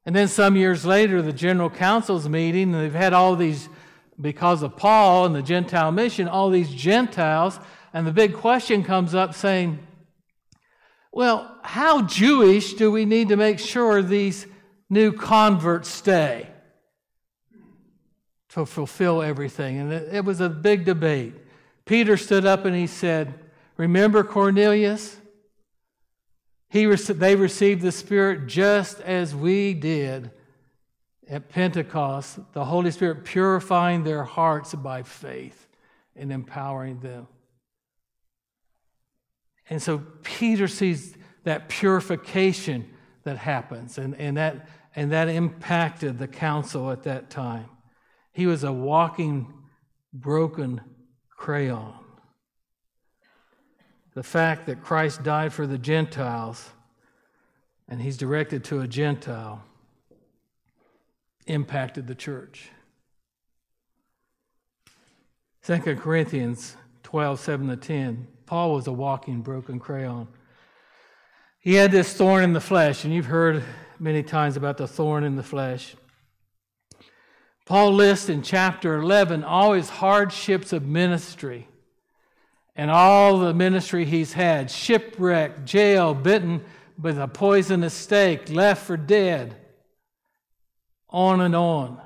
And 0.05 0.15
then 0.15 0.27
some 0.27 0.55
years 0.55 0.85
later, 0.85 1.21
the 1.21 1.33
General 1.33 1.69
Council's 1.69 2.27
meeting, 2.27 2.73
and 2.73 2.83
they've 2.83 2.93
had 2.93 3.13
all 3.13 3.35
these, 3.35 3.69
because 4.19 4.63
of 4.63 4.75
Paul 4.75 5.25
and 5.25 5.35
the 5.35 5.41
Gentile 5.41 5.91
mission, 5.91 6.27
all 6.27 6.49
these 6.49 6.69
Gentiles. 6.69 7.59
And 7.93 8.05
the 8.05 8.11
big 8.11 8.33
question 8.33 8.83
comes 8.83 9.15
up 9.15 9.33
saying, 9.33 9.79
well, 11.11 11.57
how 11.63 12.03
Jewish 12.03 12.73
do 12.73 12.91
we 12.91 13.05
need 13.05 13.29
to 13.29 13.35
make 13.35 13.59
sure 13.59 14.01
these 14.01 14.45
new 14.89 15.11
converts 15.11 15.89
stay 15.89 16.47
to 18.49 18.65
fulfill 18.65 19.21
everything? 19.21 19.79
And 19.79 19.91
it, 19.91 20.23
was 20.23 20.39
a 20.39 20.49
big 20.49 20.85
debate. 20.85 21.33
Peter 21.85 22.15
stood 22.15 22.45
up 22.45 22.65
and 22.65 22.75
he 22.75 22.87
said, 22.87 23.33
Remember 23.77 24.23
Cornelius? 24.23 25.17
He, 26.69 26.85
they 26.85 27.35
received 27.35 27.81
the 27.81 27.91
Spirit 27.91 28.45
just 28.45 28.99
as 28.99 29.33
we 29.33 29.73
did 29.73 30.31
at 31.29 31.49
Pentecost, 31.49 32.39
the 32.53 32.65
Holy 32.65 32.91
Spirit 32.91 33.23
purifying 33.23 34.03
their 34.03 34.23
hearts 34.23 34.73
by 34.73 35.03
faith 35.03 35.67
and 36.15 36.31
empowering 36.31 36.99
them. 36.99 37.27
And 39.69 39.81
so 39.81 39.99
Peter 40.23 40.67
sees 40.67 41.15
that 41.43 41.69
purification 41.69 42.89
that 43.23 43.37
happens, 43.37 43.97
and, 43.97 44.15
and, 44.15 44.37
that, 44.37 44.67
and 44.95 45.11
that 45.11 45.29
impacted 45.29 46.17
the 46.17 46.27
council 46.27 46.89
at 46.91 47.03
that 47.03 47.29
time. 47.29 47.69
He 48.31 48.47
was 48.47 48.63
a 48.63 48.71
walking, 48.71 49.53
broken 50.13 50.81
crayon 51.29 51.93
the 54.19 54.23
fact 54.23 54.65
that 54.65 54.83
Christ 54.83 55.23
died 55.23 55.53
for 55.53 55.65
the 55.65 55.77
Gentiles 55.77 56.71
and 57.87 58.01
he's 58.01 58.17
directed 58.17 58.65
to 58.65 58.81
a 58.81 58.87
Gentile 58.87 59.63
impacted 61.49 62.07
the 62.07 62.15
church. 62.15 62.69
2 65.65 65.95
Corinthians 65.97 66.77
12, 67.03 67.39
7 67.39 67.67
to 67.67 67.75
10. 67.75 68.27
Paul 68.45 68.75
was 68.75 68.87
a 68.87 68.93
walking 68.93 69.41
broken 69.41 69.79
crayon. 69.79 70.27
he 71.59 71.73
had 71.73 71.91
this 71.91 72.13
thorn 72.13 72.43
in 72.43 72.53
the 72.53 72.61
flesh, 72.61 73.03
and 73.03 73.13
you've 73.13 73.25
heard 73.25 73.63
many 73.99 74.23
times 74.23 74.55
about 74.55 74.77
the 74.77 74.87
thorn 74.87 75.23
in 75.23 75.35
the 75.35 75.43
flesh. 75.43 75.95
Paul 77.65 77.93
lists 77.93 78.29
in 78.29 78.41
chapter 78.41 78.95
11 78.95 79.43
all 79.43 79.73
his 79.73 79.89
hardships 79.89 80.73
of 80.73 80.87
ministry 80.87 81.67
and 82.75 82.89
all 82.89 83.39
the 83.39 83.53
ministry 83.53 84.05
he's 84.05 84.33
had 84.33 84.71
shipwreck, 84.71 85.65
jail, 85.65 86.13
bitten 86.13 86.63
with 86.97 87.19
a 87.19 87.27
poisonous 87.27 87.93
snake, 87.93 88.49
left 88.49 88.85
for 88.85 88.95
dead, 88.95 89.58
on 91.09 91.41
and 91.41 91.55
on. 91.55 91.99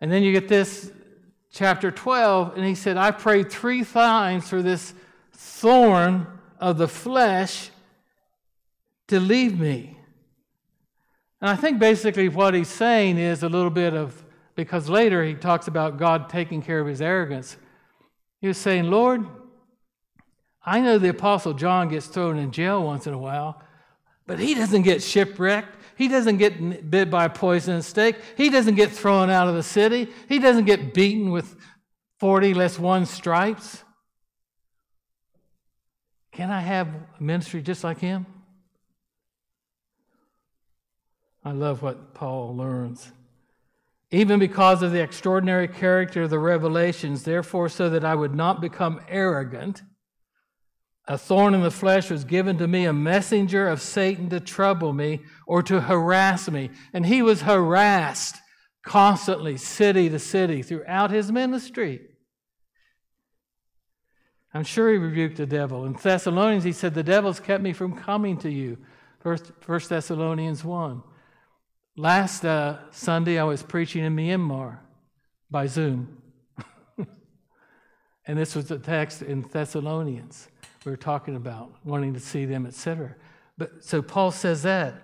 And 0.00 0.12
then 0.12 0.22
you 0.22 0.32
get 0.32 0.48
this 0.48 0.92
chapter 1.52 1.90
12, 1.90 2.56
and 2.56 2.64
he 2.64 2.74
said, 2.74 2.96
I 2.96 3.10
prayed 3.10 3.50
three 3.50 3.84
times 3.84 4.48
for 4.48 4.62
this 4.62 4.94
thorn 5.32 6.26
of 6.60 6.78
the 6.78 6.88
flesh 6.88 7.70
to 9.08 9.18
leave 9.18 9.58
me. 9.58 9.98
And 11.40 11.50
I 11.50 11.56
think 11.56 11.78
basically 11.78 12.28
what 12.28 12.54
he's 12.54 12.68
saying 12.68 13.18
is 13.18 13.42
a 13.42 13.48
little 13.48 13.70
bit 13.70 13.94
of, 13.94 14.24
because 14.54 14.88
later 14.88 15.24
he 15.24 15.34
talks 15.34 15.68
about 15.68 15.96
God 15.96 16.28
taking 16.28 16.62
care 16.62 16.80
of 16.80 16.86
his 16.86 17.00
arrogance. 17.00 17.56
He 18.40 18.48
was 18.48 18.58
saying, 18.58 18.90
Lord, 18.90 19.26
I 20.64 20.80
know 20.80 20.98
the 20.98 21.08
Apostle 21.08 21.54
John 21.54 21.88
gets 21.88 22.06
thrown 22.06 22.38
in 22.38 22.50
jail 22.50 22.82
once 22.82 23.06
in 23.06 23.14
a 23.14 23.18
while, 23.18 23.62
but 24.26 24.38
he 24.38 24.54
doesn't 24.54 24.82
get 24.82 25.02
shipwrecked. 25.02 25.76
He 25.98 26.06
doesn't 26.06 26.36
get 26.36 26.88
bit 26.88 27.10
by 27.10 27.24
a 27.24 27.28
poisonous 27.28 27.88
snake. 27.88 28.14
He 28.36 28.50
doesn't 28.50 28.76
get 28.76 28.92
thrown 28.92 29.30
out 29.30 29.48
of 29.48 29.56
the 29.56 29.64
city. 29.64 30.06
He 30.28 30.38
doesn't 30.38 30.64
get 30.64 30.94
beaten 30.94 31.32
with 31.32 31.56
40 32.20 32.54
less 32.54 32.78
one 32.78 33.04
stripes. 33.04 33.82
Can 36.30 36.52
I 36.52 36.60
have 36.60 36.88
ministry 37.18 37.62
just 37.62 37.82
like 37.82 37.98
him? 37.98 38.26
I 41.44 41.50
love 41.50 41.82
what 41.82 42.14
Paul 42.14 42.54
learns. 42.54 43.10
Even 44.12 44.38
because 44.38 44.82
of 44.82 44.92
the 44.92 45.02
extraordinary 45.02 45.66
character 45.66 46.22
of 46.22 46.30
the 46.30 46.38
revelations, 46.38 47.24
therefore, 47.24 47.68
so 47.68 47.90
that 47.90 48.04
I 48.04 48.14
would 48.14 48.36
not 48.36 48.60
become 48.60 49.00
arrogant, 49.08 49.82
a 51.08 51.16
thorn 51.16 51.54
in 51.54 51.62
the 51.62 51.70
flesh 51.70 52.10
was 52.10 52.24
given 52.24 52.58
to 52.58 52.68
me, 52.68 52.84
a 52.84 52.92
messenger 52.92 53.66
of 53.66 53.80
Satan 53.80 54.28
to 54.28 54.40
trouble 54.40 54.92
me 54.92 55.20
or 55.46 55.62
to 55.62 55.80
harass 55.80 56.50
me. 56.50 56.68
And 56.92 57.06
he 57.06 57.22
was 57.22 57.42
harassed 57.42 58.36
constantly, 58.84 59.56
city 59.56 60.10
to 60.10 60.18
city, 60.18 60.62
throughout 60.62 61.10
his 61.10 61.32
ministry. 61.32 62.02
I'm 64.52 64.64
sure 64.64 64.92
he 64.92 64.98
rebuked 64.98 65.38
the 65.38 65.46
devil. 65.46 65.86
In 65.86 65.94
Thessalonians, 65.94 66.64
he 66.64 66.72
said, 66.72 66.92
The 66.92 67.02
devil's 67.02 67.40
kept 67.40 67.62
me 67.62 67.72
from 67.72 67.96
coming 67.96 68.36
to 68.38 68.50
you. 68.50 68.76
First, 69.20 69.88
Thessalonians 69.88 70.62
1. 70.62 71.02
Last 71.96 72.44
uh, 72.44 72.78
Sunday, 72.90 73.38
I 73.38 73.44
was 73.44 73.62
preaching 73.62 74.04
in 74.04 74.14
Myanmar 74.14 74.78
by 75.50 75.66
Zoom. 75.66 76.22
and 78.26 78.38
this 78.38 78.54
was 78.54 78.66
the 78.66 78.78
text 78.78 79.22
in 79.22 79.42
Thessalonians 79.42 80.48
we 80.84 80.90
were 80.90 80.96
talking 80.96 81.36
about, 81.36 81.72
wanting 81.84 82.14
to 82.14 82.20
see 82.20 82.44
them, 82.44 82.66
etc. 82.66 83.14
But 83.56 83.84
so 83.84 84.02
Paul 84.02 84.30
says 84.30 84.62
that. 84.62 85.02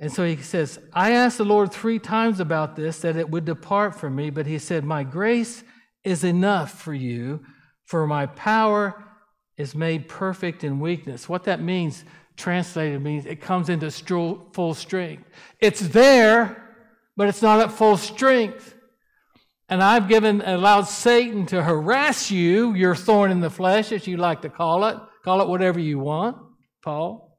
And 0.00 0.12
so 0.12 0.26
he 0.26 0.36
says, 0.36 0.78
I 0.92 1.12
asked 1.12 1.38
the 1.38 1.44
Lord 1.44 1.72
three 1.72 1.98
times 1.98 2.40
about 2.40 2.74
this, 2.74 2.98
that 3.00 3.16
it 3.16 3.30
would 3.30 3.44
depart 3.44 3.94
from 3.94 4.16
me, 4.16 4.30
but 4.30 4.46
he 4.46 4.58
said, 4.58 4.84
My 4.84 5.04
grace 5.04 5.62
is 6.02 6.24
enough 6.24 6.82
for 6.82 6.92
you, 6.92 7.44
for 7.84 8.06
my 8.06 8.26
power 8.26 9.04
is 9.56 9.74
made 9.74 10.08
perfect 10.08 10.64
in 10.64 10.80
weakness. 10.80 11.28
What 11.28 11.44
that 11.44 11.62
means, 11.62 12.04
translated 12.36 13.00
means 13.00 13.24
it 13.24 13.40
comes 13.40 13.68
into 13.68 13.90
full 13.90 14.74
strength. 14.74 15.24
It's 15.60 15.80
there, 15.80 16.74
but 17.16 17.28
it's 17.28 17.42
not 17.42 17.60
at 17.60 17.70
full 17.70 17.96
strength. 17.96 18.74
And 19.68 19.82
I've 19.82 20.08
given 20.08 20.42
allowed 20.42 20.88
Satan 20.88 21.46
to 21.46 21.62
harass 21.62 22.30
you, 22.30 22.74
your 22.74 22.94
thorn 22.94 23.30
in 23.30 23.40
the 23.40 23.50
flesh, 23.50 23.92
as 23.92 24.06
you 24.06 24.16
like 24.16 24.42
to 24.42 24.50
call 24.50 24.84
it. 24.84 24.98
Call 25.24 25.40
it 25.40 25.48
whatever 25.48 25.80
you 25.80 25.98
want, 25.98 26.36
Paul. 26.82 27.38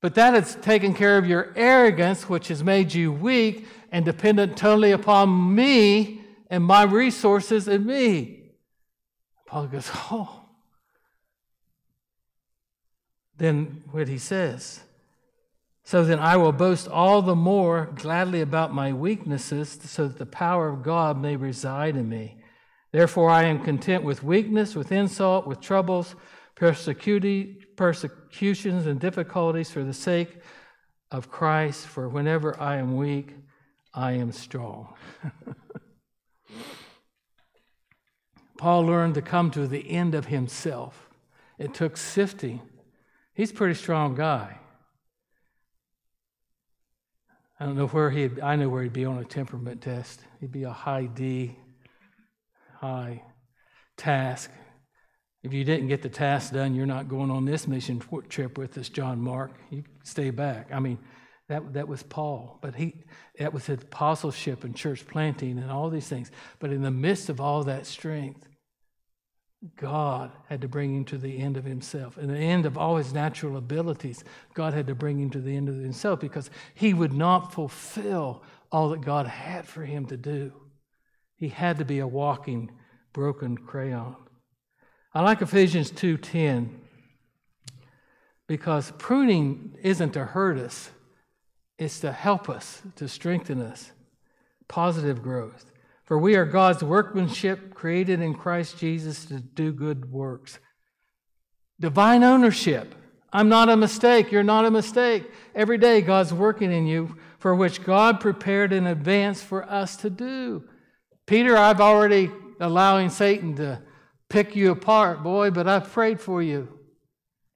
But 0.00 0.14
that 0.14 0.34
has 0.34 0.54
taken 0.56 0.94
care 0.94 1.18
of 1.18 1.26
your 1.26 1.52
arrogance, 1.56 2.28
which 2.28 2.48
has 2.48 2.62
made 2.62 2.94
you 2.94 3.12
weak 3.12 3.66
and 3.90 4.04
dependent 4.04 4.56
totally 4.56 4.92
upon 4.92 5.54
me 5.54 6.22
and 6.48 6.64
my 6.64 6.84
resources 6.84 7.68
and 7.68 7.84
me. 7.84 8.52
Paul 9.46 9.66
goes, 9.66 9.90
Oh, 10.10 10.40
Then 13.36 13.82
what 13.90 14.06
he 14.06 14.18
says. 14.18 14.80
So 15.90 16.04
then 16.04 16.20
I 16.20 16.36
will 16.36 16.52
boast 16.52 16.86
all 16.86 17.20
the 17.20 17.34
more 17.34 17.90
gladly 17.96 18.42
about 18.42 18.72
my 18.72 18.92
weaknesses, 18.92 19.76
so 19.86 20.06
that 20.06 20.18
the 20.18 20.24
power 20.24 20.68
of 20.68 20.84
God 20.84 21.20
may 21.20 21.34
reside 21.34 21.96
in 21.96 22.08
me. 22.08 22.36
Therefore 22.92 23.28
I 23.28 23.46
am 23.46 23.64
content 23.64 24.04
with 24.04 24.22
weakness, 24.22 24.76
with 24.76 24.92
insult, 24.92 25.48
with 25.48 25.60
troubles, 25.60 26.14
persecutions, 26.54 28.86
and 28.86 29.00
difficulties 29.00 29.72
for 29.72 29.82
the 29.82 29.92
sake 29.92 30.38
of 31.10 31.28
Christ. 31.28 31.88
For 31.88 32.08
whenever 32.08 32.56
I 32.60 32.76
am 32.76 32.96
weak, 32.96 33.34
I 33.92 34.12
am 34.12 34.30
strong. 34.30 34.94
Paul 38.58 38.86
learned 38.86 39.14
to 39.14 39.22
come 39.22 39.50
to 39.50 39.66
the 39.66 39.90
end 39.90 40.14
of 40.14 40.26
himself. 40.26 41.10
It 41.58 41.74
took 41.74 41.96
sifting 41.96 42.60
He's 43.34 43.50
a 43.50 43.54
pretty 43.54 43.74
strong 43.74 44.14
guy. 44.14 44.59
I 47.60 47.66
don't 47.66 47.76
know 47.76 47.88
where 47.88 48.08
he'd, 48.08 48.40
I 48.40 48.56
know 48.56 48.70
where 48.70 48.82
he'd 48.82 48.94
be 48.94 49.04
on 49.04 49.18
a 49.18 49.24
temperament 49.24 49.82
test. 49.82 50.22
He'd 50.40 50.50
be 50.50 50.62
a 50.62 50.72
high 50.72 51.04
D, 51.04 51.58
high 52.78 53.22
task. 53.98 54.50
If 55.42 55.52
you 55.52 55.62
didn't 55.64 55.88
get 55.88 56.00
the 56.00 56.08
task 56.08 56.54
done, 56.54 56.74
you're 56.74 56.86
not 56.86 57.08
going 57.08 57.30
on 57.30 57.44
this 57.44 57.68
mission 57.68 58.02
trip 58.30 58.56
with 58.56 58.78
us, 58.78 58.88
John 58.88 59.20
Mark. 59.20 59.52
You 59.68 59.84
stay 60.04 60.30
back. 60.30 60.70
I 60.72 60.80
mean, 60.80 60.98
that, 61.48 61.74
that 61.74 61.86
was 61.86 62.02
Paul, 62.02 62.58
but 62.62 62.74
he 62.76 62.94
that 63.38 63.52
was 63.52 63.66
his 63.66 63.82
apostleship 63.82 64.64
and 64.64 64.74
church 64.74 65.06
planting 65.06 65.58
and 65.58 65.70
all 65.70 65.90
these 65.90 66.08
things. 66.08 66.30
But 66.60 66.70
in 66.70 66.80
the 66.80 66.90
midst 66.90 67.28
of 67.28 67.40
all 67.40 67.64
that 67.64 67.86
strength, 67.86 68.48
God 69.76 70.32
had 70.48 70.62
to 70.62 70.68
bring 70.68 70.96
him 70.96 71.04
to 71.06 71.18
the 71.18 71.38
end 71.38 71.56
of 71.56 71.64
himself. 71.64 72.16
And 72.16 72.30
the 72.30 72.38
end 72.38 72.64
of 72.64 72.78
all 72.78 72.96
his 72.96 73.12
natural 73.12 73.56
abilities, 73.58 74.24
God 74.54 74.72
had 74.72 74.86
to 74.86 74.94
bring 74.94 75.20
him 75.20 75.30
to 75.30 75.40
the 75.40 75.54
end 75.54 75.68
of 75.68 75.76
himself 75.76 76.20
because 76.20 76.48
he 76.74 76.94
would 76.94 77.12
not 77.12 77.52
fulfill 77.52 78.42
all 78.72 78.88
that 78.90 79.02
God 79.02 79.26
had 79.26 79.66
for 79.66 79.84
him 79.84 80.06
to 80.06 80.16
do. 80.16 80.52
He 81.36 81.48
had 81.48 81.78
to 81.78 81.84
be 81.84 81.98
a 81.98 82.06
walking 82.06 82.70
broken 83.12 83.58
crayon. 83.58 84.16
I 85.12 85.22
like 85.22 85.42
Ephesians 85.42 85.90
2:10 85.90 86.80
because 88.46 88.92
pruning 88.92 89.76
isn't 89.82 90.12
to 90.12 90.24
hurt 90.24 90.56
us, 90.56 90.90
it's 91.78 92.00
to 92.00 92.12
help 92.12 92.48
us, 92.48 92.82
to 92.96 93.08
strengthen 93.08 93.60
us. 93.60 93.92
Positive 94.68 95.22
growth. 95.22 95.69
For 96.10 96.18
we 96.18 96.34
are 96.34 96.44
God's 96.44 96.82
workmanship, 96.82 97.72
created 97.72 98.20
in 98.20 98.34
Christ 98.34 98.76
Jesus 98.76 99.26
to 99.26 99.34
do 99.34 99.72
good 99.72 100.10
works. 100.10 100.58
Divine 101.78 102.24
ownership. 102.24 102.96
I'm 103.32 103.48
not 103.48 103.68
a 103.68 103.76
mistake. 103.76 104.32
You're 104.32 104.42
not 104.42 104.64
a 104.64 104.72
mistake. 104.72 105.30
Every 105.54 105.78
day, 105.78 106.00
God's 106.00 106.34
working 106.34 106.72
in 106.72 106.88
you 106.88 107.16
for 107.38 107.54
which 107.54 107.84
God 107.84 108.18
prepared 108.18 108.72
in 108.72 108.88
advance 108.88 109.40
for 109.40 109.62
us 109.70 109.94
to 109.98 110.10
do. 110.10 110.64
Peter, 111.28 111.56
I've 111.56 111.80
already 111.80 112.32
allowing 112.58 113.08
Satan 113.08 113.54
to 113.54 113.80
pick 114.28 114.56
you 114.56 114.72
apart, 114.72 115.22
boy, 115.22 115.52
but 115.52 115.68
I've 115.68 115.92
prayed 115.92 116.20
for 116.20 116.42
you. 116.42 116.76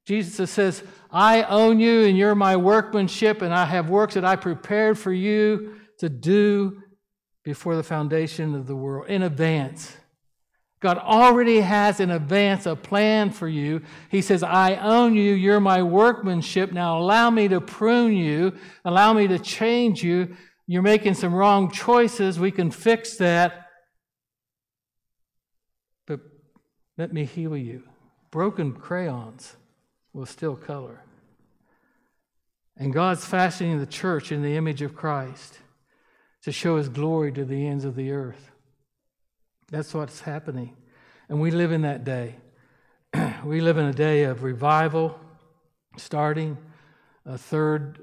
Jesus 0.06 0.52
says, 0.52 0.84
I 1.10 1.42
own 1.42 1.80
you 1.80 2.04
and 2.04 2.16
you're 2.16 2.36
my 2.36 2.54
workmanship, 2.54 3.42
and 3.42 3.52
I 3.52 3.64
have 3.64 3.90
works 3.90 4.14
that 4.14 4.24
I 4.24 4.36
prepared 4.36 4.96
for 4.96 5.12
you 5.12 5.80
to 5.98 6.08
do 6.08 6.83
before 7.44 7.76
the 7.76 7.82
foundation 7.82 8.54
of 8.54 8.66
the 8.66 8.74
world 8.74 9.08
in 9.08 9.22
advance. 9.22 9.96
God 10.80 10.98
already 10.98 11.60
has 11.60 12.00
in 12.00 12.10
advance 12.10 12.66
a 12.66 12.74
plan 12.76 13.30
for 13.30 13.48
you. 13.48 13.82
He 14.10 14.20
says, 14.20 14.42
I 14.42 14.76
own 14.76 15.14
you. 15.14 15.32
You're 15.32 15.60
my 15.60 15.82
workmanship. 15.82 16.72
Now 16.72 16.98
allow 16.98 17.30
me 17.30 17.48
to 17.48 17.60
prune 17.60 18.14
you. 18.14 18.54
Allow 18.84 19.12
me 19.12 19.26
to 19.28 19.38
change 19.38 20.02
you. 20.02 20.36
You're 20.66 20.82
making 20.82 21.14
some 21.14 21.34
wrong 21.34 21.70
choices. 21.70 22.38
We 22.38 22.50
can 22.50 22.70
fix 22.70 23.16
that. 23.16 23.70
But 26.06 26.20
let 26.98 27.12
me 27.12 27.24
heal 27.24 27.56
you. 27.56 27.84
Broken 28.30 28.72
crayons 28.72 29.56
will 30.12 30.26
still 30.26 30.56
color. 30.56 31.02
And 32.76 32.92
God's 32.92 33.24
fashioning 33.24 33.78
the 33.78 33.86
church 33.86 34.32
in 34.32 34.42
the 34.42 34.56
image 34.56 34.82
of 34.82 34.94
Christ 34.94 35.60
to 36.44 36.52
show 36.52 36.76
his 36.76 36.88
glory 36.88 37.32
to 37.32 37.44
the 37.44 37.66
ends 37.66 37.84
of 37.84 37.96
the 37.96 38.12
earth. 38.12 38.50
That's 39.70 39.94
what's 39.94 40.20
happening. 40.20 40.76
And 41.28 41.40
we 41.40 41.50
live 41.50 41.72
in 41.72 41.82
that 41.82 42.04
day. 42.04 42.36
we 43.44 43.62
live 43.62 43.78
in 43.78 43.86
a 43.86 43.94
day 43.94 44.24
of 44.24 44.42
revival, 44.42 45.18
starting 45.96 46.58
a 47.24 47.38
third, 47.38 47.98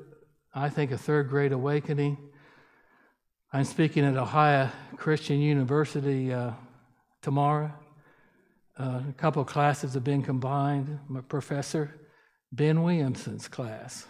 I 0.56 0.70
think, 0.70 0.92
a 0.92 0.98
third 0.98 1.30
great 1.30 1.52
awakening. 1.52 2.18
I'm 3.54 3.66
speaking 3.66 4.04
at 4.06 4.18
Ohio 4.18 4.72
Christian 4.98 5.40
University 5.40 6.34
uh, 6.34 6.52
tomorrow. 7.22 7.72
Uh, 8.80 9.02
a 9.08 9.14
couple 9.18 9.46
classes 9.46 9.94
have 9.94 10.04
been 10.04 10.24
combined. 10.24 10.98
My 11.08 11.22
professor, 11.22 11.94
Ben 12.52 12.82
Williamson's 12.82 13.48
class. 13.48 14.08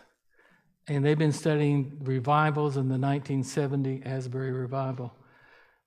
And 0.91 1.05
they've 1.05 1.17
been 1.17 1.31
studying 1.31 1.99
revivals 2.01 2.75
in 2.75 2.89
the 2.89 2.97
1970 2.97 4.01
Asbury 4.03 4.51
revival. 4.51 5.13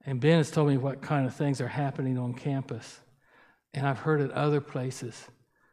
And 0.07 0.19
Ben 0.19 0.39
has 0.39 0.51
told 0.51 0.69
me 0.69 0.79
what 0.79 1.03
kind 1.03 1.27
of 1.27 1.35
things 1.35 1.61
are 1.61 1.69
happening 1.69 2.17
on 2.17 2.33
campus. 2.33 3.01
And 3.75 3.87
I've 3.87 3.99
heard 3.99 4.23
at 4.23 4.31
other 4.31 4.63
places 4.63 5.29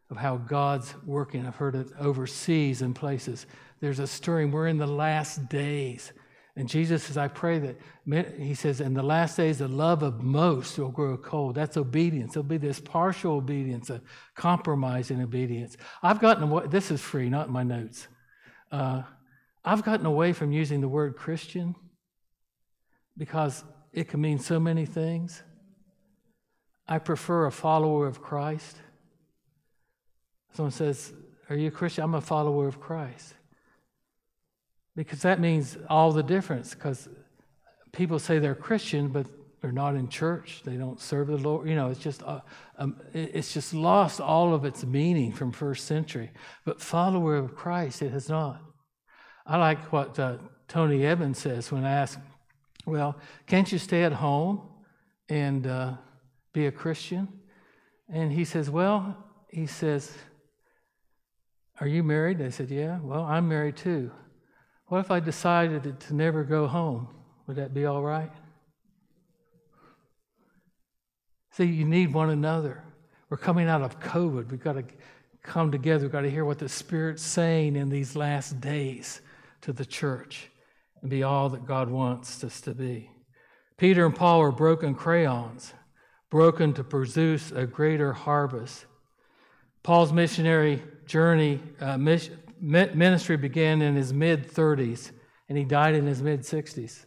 of 0.09 0.17
how 0.17 0.35
God's 0.35 0.93
working. 1.05 1.47
I've 1.47 1.55
heard 1.55 1.75
it 1.75 1.87
overseas 1.97 2.81
in 2.81 2.93
places. 2.93 3.45
There's 3.79 3.99
a 3.99 4.07
stirring. 4.07 4.51
We're 4.51 4.67
in 4.67 4.77
the 4.77 4.85
last 4.85 5.47
days. 5.47 6.11
And 6.57 6.67
Jesus 6.67 7.03
says, 7.03 7.15
I 7.15 7.29
pray 7.29 7.59
that, 7.59 8.33
he 8.37 8.53
says, 8.53 8.81
in 8.81 8.93
the 8.93 9.01
last 9.01 9.37
days, 9.37 9.59
the 9.59 9.69
love 9.69 10.03
of 10.03 10.21
most 10.21 10.77
will 10.77 10.89
grow 10.89 11.15
cold. 11.15 11.55
That's 11.55 11.77
obedience. 11.77 12.31
It'll 12.33 12.43
be 12.43 12.57
this 12.57 12.81
partial 12.81 13.35
obedience, 13.35 13.89
a 13.89 14.01
compromising 14.35 15.21
obedience. 15.21 15.77
I've 16.03 16.19
gotten 16.19 16.69
this 16.69 16.91
is 16.91 16.99
free, 16.99 17.29
not 17.29 17.49
my 17.49 17.63
notes. 17.63 18.09
Uh, 18.69 19.03
I've 19.63 19.83
gotten 19.83 20.05
away 20.05 20.33
from 20.33 20.51
using 20.51 20.81
the 20.81 20.87
word 20.87 21.15
Christian 21.15 21.75
because 23.17 23.63
it 23.93 24.07
can 24.07 24.21
mean 24.21 24.39
so 24.39 24.59
many 24.59 24.85
things. 24.85 25.43
I 26.87 26.97
prefer 26.99 27.45
a 27.45 27.51
follower 27.51 28.07
of 28.07 28.21
Christ. 28.21 28.77
Someone 30.53 30.71
says, 30.71 31.13
Are 31.49 31.55
you 31.55 31.67
a 31.67 31.71
Christian? 31.71 32.03
I'm 32.03 32.15
a 32.15 32.21
follower 32.21 32.67
of 32.67 32.79
Christ. 32.79 33.35
Because 34.95 35.21
that 35.21 35.39
means 35.39 35.77
all 35.89 36.11
the 36.11 36.23
difference, 36.23 36.73
because 36.73 37.07
people 37.93 38.19
say 38.19 38.39
they're 38.39 38.55
Christian, 38.55 39.07
but 39.07 39.25
they're 39.61 39.71
not 39.71 39.95
in 39.95 40.09
church. 40.09 40.63
They 40.65 40.75
don't 40.75 40.99
serve 40.99 41.27
the 41.27 41.37
Lord. 41.37 41.69
You 41.69 41.75
know, 41.75 41.89
it's 41.89 41.99
just 41.99 42.23
uh, 42.23 42.41
um, 42.77 42.99
it's 43.13 43.53
just 43.53 43.73
lost 43.73 44.19
all 44.19 44.53
of 44.53 44.65
its 44.65 44.83
meaning 44.83 45.31
from 45.31 45.51
first 45.51 45.85
century. 45.85 46.31
But 46.65 46.81
follower 46.81 47.35
of 47.35 47.55
Christ, 47.55 48.01
it 48.01 48.11
has 48.11 48.27
not. 48.27 48.61
I 49.45 49.57
like 49.57 49.91
what 49.91 50.17
uh, 50.19 50.37
Tony 50.67 51.05
Evans 51.05 51.39
says 51.39 51.71
when 51.71 51.83
asked, 51.85 52.19
"Well, 52.85 53.15
can't 53.47 53.71
you 53.71 53.77
stay 53.77 54.03
at 54.03 54.13
home 54.13 54.61
and 55.29 55.67
uh, 55.67 55.93
be 56.53 56.67
a 56.67 56.71
Christian?" 56.71 57.27
And 58.09 58.31
he 58.31 58.45
says, 58.45 58.69
"Well, 58.69 59.17
he 59.49 59.65
says, 59.65 60.15
are 61.79 61.87
you 61.87 62.03
married?" 62.03 62.37
They 62.37 62.51
said, 62.51 62.69
"Yeah." 62.69 62.99
Well, 63.01 63.23
I'm 63.23 63.47
married 63.47 63.77
too. 63.77 64.11
What 64.87 64.99
if 64.99 65.11
I 65.11 65.19
decided 65.19 65.99
to 65.99 66.13
never 66.13 66.43
go 66.43 66.67
home? 66.67 67.07
Would 67.47 67.55
that 67.55 67.73
be 67.73 67.85
all 67.85 68.01
right? 68.01 68.31
See, 71.51 71.65
you 71.65 71.85
need 71.85 72.13
one 72.13 72.29
another. 72.29 72.83
We're 73.29 73.37
coming 73.37 73.67
out 73.67 73.81
of 73.81 73.99
COVID. 73.99 74.51
We've 74.51 74.63
got 74.63 74.73
to 74.73 74.83
come 75.43 75.71
together. 75.71 76.03
We've 76.03 76.11
got 76.11 76.21
to 76.21 76.29
hear 76.29 76.45
what 76.45 76.59
the 76.59 76.69
Spirit's 76.69 77.23
saying 77.23 77.75
in 77.75 77.89
these 77.89 78.15
last 78.15 78.61
days 78.61 79.21
to 79.61 79.73
the 79.73 79.85
church 79.85 80.49
and 81.01 81.09
be 81.09 81.23
all 81.23 81.49
that 81.49 81.65
God 81.65 81.89
wants 81.89 82.43
us 82.43 82.61
to 82.61 82.73
be. 82.73 83.11
Peter 83.77 84.05
and 84.05 84.15
Paul 84.15 84.41
are 84.41 84.51
broken 84.51 84.93
crayons, 84.93 85.73
broken 86.29 86.73
to 86.73 86.83
produce 86.83 87.51
a 87.51 87.65
greater 87.65 88.13
harvest. 88.13 88.85
Paul's 89.83 90.13
missionary 90.13 90.83
journey, 91.05 91.59
uh, 91.79 91.97
ministry 91.97 93.37
began 93.37 93.81
in 93.81 93.95
his 93.95 94.13
mid 94.13 94.51
30s 94.51 95.11
and 95.49 95.57
he 95.57 95.65
died 95.65 95.95
in 95.95 96.05
his 96.05 96.21
mid 96.21 96.41
60s. 96.41 97.05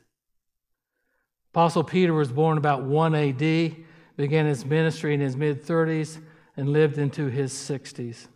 Apostle 1.53 1.85
Peter 1.85 2.13
was 2.13 2.33
born 2.33 2.59
about 2.59 2.83
1 2.83 3.15
AD, 3.15 3.77
began 4.17 4.47
his 4.47 4.65
ministry 4.67 5.15
in 5.15 5.21
his 5.21 5.37
mid 5.37 5.65
30s, 5.65 6.21
and 6.57 6.69
lived 6.69 6.99
into 6.99 7.27
his 7.27 7.53
60s. 7.53 8.27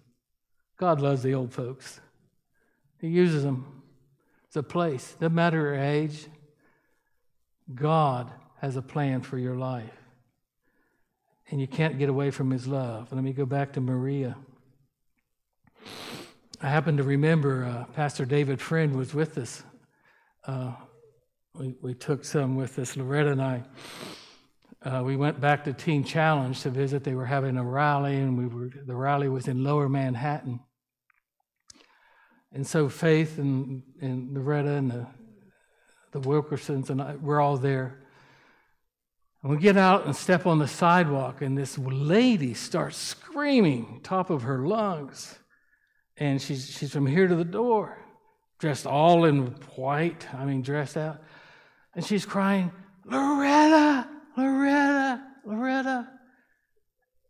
God 0.78 1.00
loves 1.00 1.22
the 1.22 1.34
old 1.34 1.52
folks, 1.52 2.00
He 3.00 3.08
uses 3.08 3.42
them. 3.42 3.77
It's 4.48 4.56
a 4.56 4.62
place, 4.62 5.14
doesn't 5.20 5.34
matter 5.34 5.58
your 5.58 5.74
age. 5.74 6.26
God 7.74 8.32
has 8.60 8.76
a 8.76 8.82
plan 8.82 9.20
for 9.20 9.38
your 9.38 9.56
life. 9.56 9.92
And 11.50 11.60
you 11.60 11.66
can't 11.66 11.98
get 11.98 12.08
away 12.08 12.30
from 12.30 12.50
His 12.50 12.66
love. 12.66 13.12
Let 13.12 13.22
me 13.22 13.32
go 13.32 13.44
back 13.44 13.74
to 13.74 13.80
Maria. 13.80 14.36
I 16.60 16.68
happen 16.68 16.96
to 16.96 17.02
remember 17.02 17.64
uh, 17.64 17.84
Pastor 17.92 18.24
David 18.24 18.60
Friend 18.60 18.96
was 18.96 19.14
with 19.14 19.38
us. 19.38 19.62
Uh, 20.46 20.72
we, 21.54 21.74
we 21.82 21.94
took 21.94 22.24
some 22.24 22.56
with 22.56 22.78
us, 22.78 22.96
Loretta 22.96 23.32
and 23.32 23.42
I. 23.42 23.62
Uh, 24.82 25.02
we 25.04 25.16
went 25.16 25.40
back 25.40 25.64
to 25.64 25.72
Teen 25.72 26.04
Challenge 26.04 26.58
to 26.62 26.70
visit. 26.70 27.04
They 27.04 27.14
were 27.14 27.26
having 27.26 27.56
a 27.58 27.64
rally, 27.64 28.16
and 28.16 28.38
we 28.38 28.46
were 28.46 28.70
the 28.86 28.96
rally 28.96 29.28
was 29.28 29.46
in 29.46 29.62
Lower 29.62 29.88
Manhattan. 29.88 30.60
And 32.52 32.66
so 32.66 32.88
Faith 32.88 33.38
and, 33.38 33.82
and 34.00 34.34
Loretta 34.34 34.72
and 34.72 34.90
the, 34.90 35.06
the 36.12 36.20
Wilkersons 36.20 36.90
and 36.90 37.02
I, 37.02 37.16
we're 37.16 37.40
all 37.40 37.56
there. 37.56 38.00
And 39.42 39.52
we 39.52 39.58
get 39.58 39.76
out 39.76 40.06
and 40.06 40.16
step 40.16 40.46
on 40.46 40.58
the 40.58 40.66
sidewalk, 40.66 41.42
and 41.42 41.56
this 41.56 41.78
lady 41.78 42.54
starts 42.54 42.96
screaming, 42.96 44.00
top 44.02 44.30
of 44.30 44.42
her 44.42 44.66
lungs 44.66 45.38
and 46.18 46.42
she's, 46.42 46.68
she's 46.68 46.92
from 46.92 47.06
here 47.06 47.28
to 47.28 47.34
the 47.34 47.44
door, 47.44 47.98
dressed 48.58 48.86
all 48.86 49.24
in 49.24 49.46
white, 49.76 50.26
I 50.34 50.44
mean, 50.44 50.62
dressed 50.62 50.96
out. 50.96 51.22
And 51.94 52.04
she's 52.04 52.26
crying, 52.26 52.72
Loretta, 53.04 54.08
Loretta, 54.36 55.22
Loretta. 55.44 56.08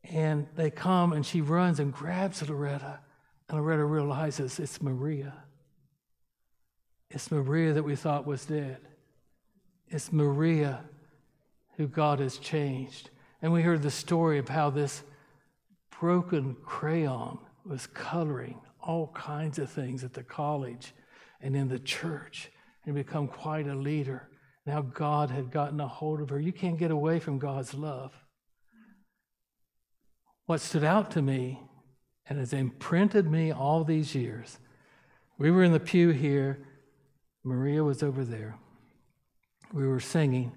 And 0.04 0.46
they 0.56 0.70
come 0.70 1.12
and 1.12 1.24
she 1.24 1.42
runs 1.42 1.80
and 1.80 1.92
grabs 1.92 2.46
Loretta. 2.48 3.00
And 3.48 3.58
I 3.58 3.60
Loretta 3.60 3.84
realizes 3.84 4.58
it's 4.58 4.82
Maria. 4.82 5.32
It's 7.10 7.30
Maria 7.30 7.72
that 7.72 7.82
we 7.82 7.96
thought 7.96 8.26
was 8.26 8.44
dead. 8.44 8.78
It's 9.88 10.12
Maria 10.12 10.80
who 11.76 11.86
God 11.86 12.18
has 12.18 12.38
changed. 12.38 13.10
And 13.40 13.52
we 13.52 13.62
heard 13.62 13.82
the 13.82 13.90
story 13.90 14.38
of 14.38 14.48
how 14.48 14.68
this 14.68 15.02
broken 15.98 16.56
crayon 16.64 17.38
was 17.64 17.86
coloring 17.86 18.60
all 18.80 19.08
kinds 19.08 19.58
of 19.58 19.70
things 19.70 20.04
at 20.04 20.12
the 20.12 20.22
college 20.22 20.92
and 21.40 21.56
in 21.56 21.68
the 21.68 21.78
church 21.78 22.50
and 22.84 22.94
become 22.94 23.28
quite 23.28 23.66
a 23.66 23.74
leader. 23.74 24.28
Now 24.66 24.82
God 24.82 25.30
had 25.30 25.50
gotten 25.50 25.80
a 25.80 25.88
hold 25.88 26.20
of 26.20 26.28
her. 26.30 26.40
You 26.40 26.52
can't 26.52 26.78
get 26.78 26.90
away 26.90 27.20
from 27.20 27.38
God's 27.38 27.74
love. 27.74 28.12
What 30.46 30.60
stood 30.60 30.84
out 30.84 31.10
to 31.12 31.22
me 31.22 31.60
and 32.28 32.38
has 32.38 32.52
imprinted 32.52 33.30
me 33.30 33.50
all 33.50 33.84
these 33.84 34.14
years, 34.14 34.58
we 35.38 35.50
were 35.50 35.62
in 35.62 35.72
the 35.72 35.80
pew 35.80 36.10
here, 36.10 36.58
Maria 37.44 37.82
was 37.82 38.02
over 38.02 38.24
there. 38.24 38.56
We 39.72 39.86
were 39.86 40.00
singing. 40.00 40.52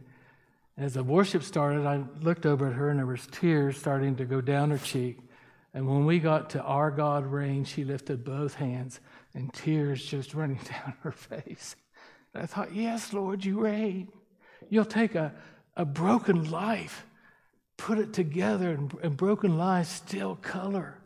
As 0.78 0.96
the 0.96 1.04
worship 1.04 1.44
started, 1.44 1.86
I 1.86 2.04
looked 2.22 2.46
over 2.46 2.68
at 2.68 2.74
her 2.74 2.90
and 2.90 3.00
there 3.00 3.06
was 3.06 3.28
tears 3.32 3.78
starting 3.78 4.16
to 4.16 4.26
go 4.26 4.42
down 4.42 4.72
her 4.72 4.78
cheek. 4.78 5.20
And 5.74 5.88
when 5.88 6.06
we 6.06 6.20
got 6.20 6.50
to 6.52 6.62
our 6.62 6.92
God 6.92 7.26
reigns, 7.26 7.70
she 7.70 7.84
lifted 7.84 8.26
both 8.26 8.56
hands 8.56 9.00
and 9.34 9.54
tears 9.54 10.04
just 10.04 10.34
running 10.34 10.60
down 10.70 10.96
her 11.02 11.12
face. 11.12 11.76
And 12.34 12.44
I 12.44 12.46
thought, 12.46 12.74
yes, 12.74 13.14
Lord, 13.14 13.46
you 13.46 13.60
reign. 13.60 14.10
You'll 14.70 14.86
take 14.86 15.16
a, 15.16 15.34
a 15.78 15.86
broken 15.86 16.50
life, 16.50 17.06
put 17.78 18.00
it 18.00 18.14
together, 18.14 18.72
and, 18.72 18.94
and 19.04 19.16
broken 19.16 19.58
lives 19.58 19.90
still 19.90 20.36
color 20.36 21.01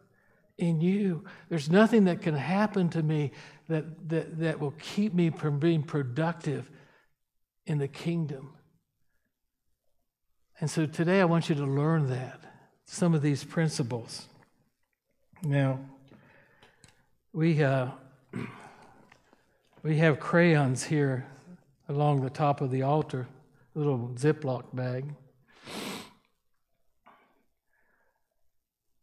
in 0.58 0.82
you. 0.82 1.24
There's 1.49 1.70
nothing 1.70 2.06
that 2.06 2.22
can 2.22 2.36
happen 2.36 2.89
to 2.89 3.03
me 3.03 3.32
that, 3.68 4.10
that, 4.10 4.39
that 4.39 4.60
will 4.60 4.74
keep 4.80 5.14
me 5.14 5.30
from 5.30 5.60
being 5.60 5.84
productive 5.84 6.70
in 7.66 7.78
the 7.78 7.88
kingdom. 7.88 8.53
And 10.60 10.70
so 10.70 10.86
today 10.86 11.20
I 11.20 11.26
want 11.26 11.49
you 11.49 11.56
to 11.56 11.66
learn 11.66 12.10
that, 12.10 12.39
some 12.86 13.14
of 13.14 13.22
these 13.22 13.43
principles. 13.43 14.28
Now, 15.43 15.80
we, 17.34 17.62
uh, 17.62 17.88
we 19.84 19.97
have 19.97 20.20
crayons 20.20 20.84
here 20.84 21.26
along 21.89 22.22
the 22.22 22.30
top 22.30 22.62
of 22.62 22.72
the 22.72 22.84
altar, 22.84 23.28
a 23.76 23.80
little 23.80 24.12
Ziploc 24.16 24.64
bag. 24.74 25.14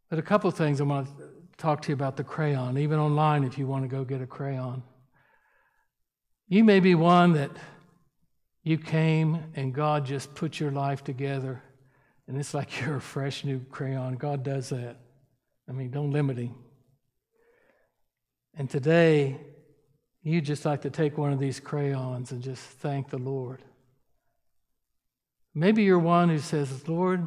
But 0.09 0.19
a 0.19 0.23
couple 0.23 0.51
things 0.51 0.81
I 0.81 0.85
want 0.85 1.07
to 1.19 1.25
talk 1.57 1.83
to 1.83 1.89
you 1.89 1.95
about 1.95 2.17
the 2.17 2.25
crayon, 2.25 2.79
even 2.79 2.99
online 2.99 3.45
if 3.45 3.59
you 3.59 3.67
want 3.67 3.85
to 3.85 3.89
go 3.89 4.05
get 4.05 4.21
a 4.21 4.27
crayon. 4.27 4.83
You 6.49 6.65
may 6.65 6.81
be 6.81 6.95
one 6.95 7.33
that 7.35 7.51
you 8.63 8.79
came 8.79 9.43
and 9.55 9.75
God 9.75 10.05
just 10.05 10.35
put 10.35 10.61
your 10.61 10.71
life 10.71 11.03
together, 11.03 11.63
and 12.29 12.37
it's 12.39 12.55
like 12.55 12.81
you're 12.81 12.97
a 12.97 13.01
fresh 13.01 13.45
new 13.45 13.61
crayon. 13.71 14.15
God 14.15 14.43
does 14.43 14.71
that. 14.71 14.97
I 15.69 15.73
mean, 15.73 15.91
don't 15.91 16.11
limit 16.11 16.39
him. 16.39 16.55
And 18.55 18.69
today, 18.69 19.39
you 20.23 20.41
just 20.41 20.65
like 20.65 20.83
to 20.83 20.91
take 20.91 21.17
one 21.17 21.33
of 21.33 21.39
these 21.39 21.59
crayons 21.59 22.33
and 22.33 22.43
just 22.43 22.63
thank 22.63 23.09
the 23.09 23.19
Lord. 23.19 23.63
Maybe 25.55 25.83
you're 25.83 25.99
one 25.99 26.29
who 26.29 26.39
says, 26.39 26.89
Lord, 26.89 27.27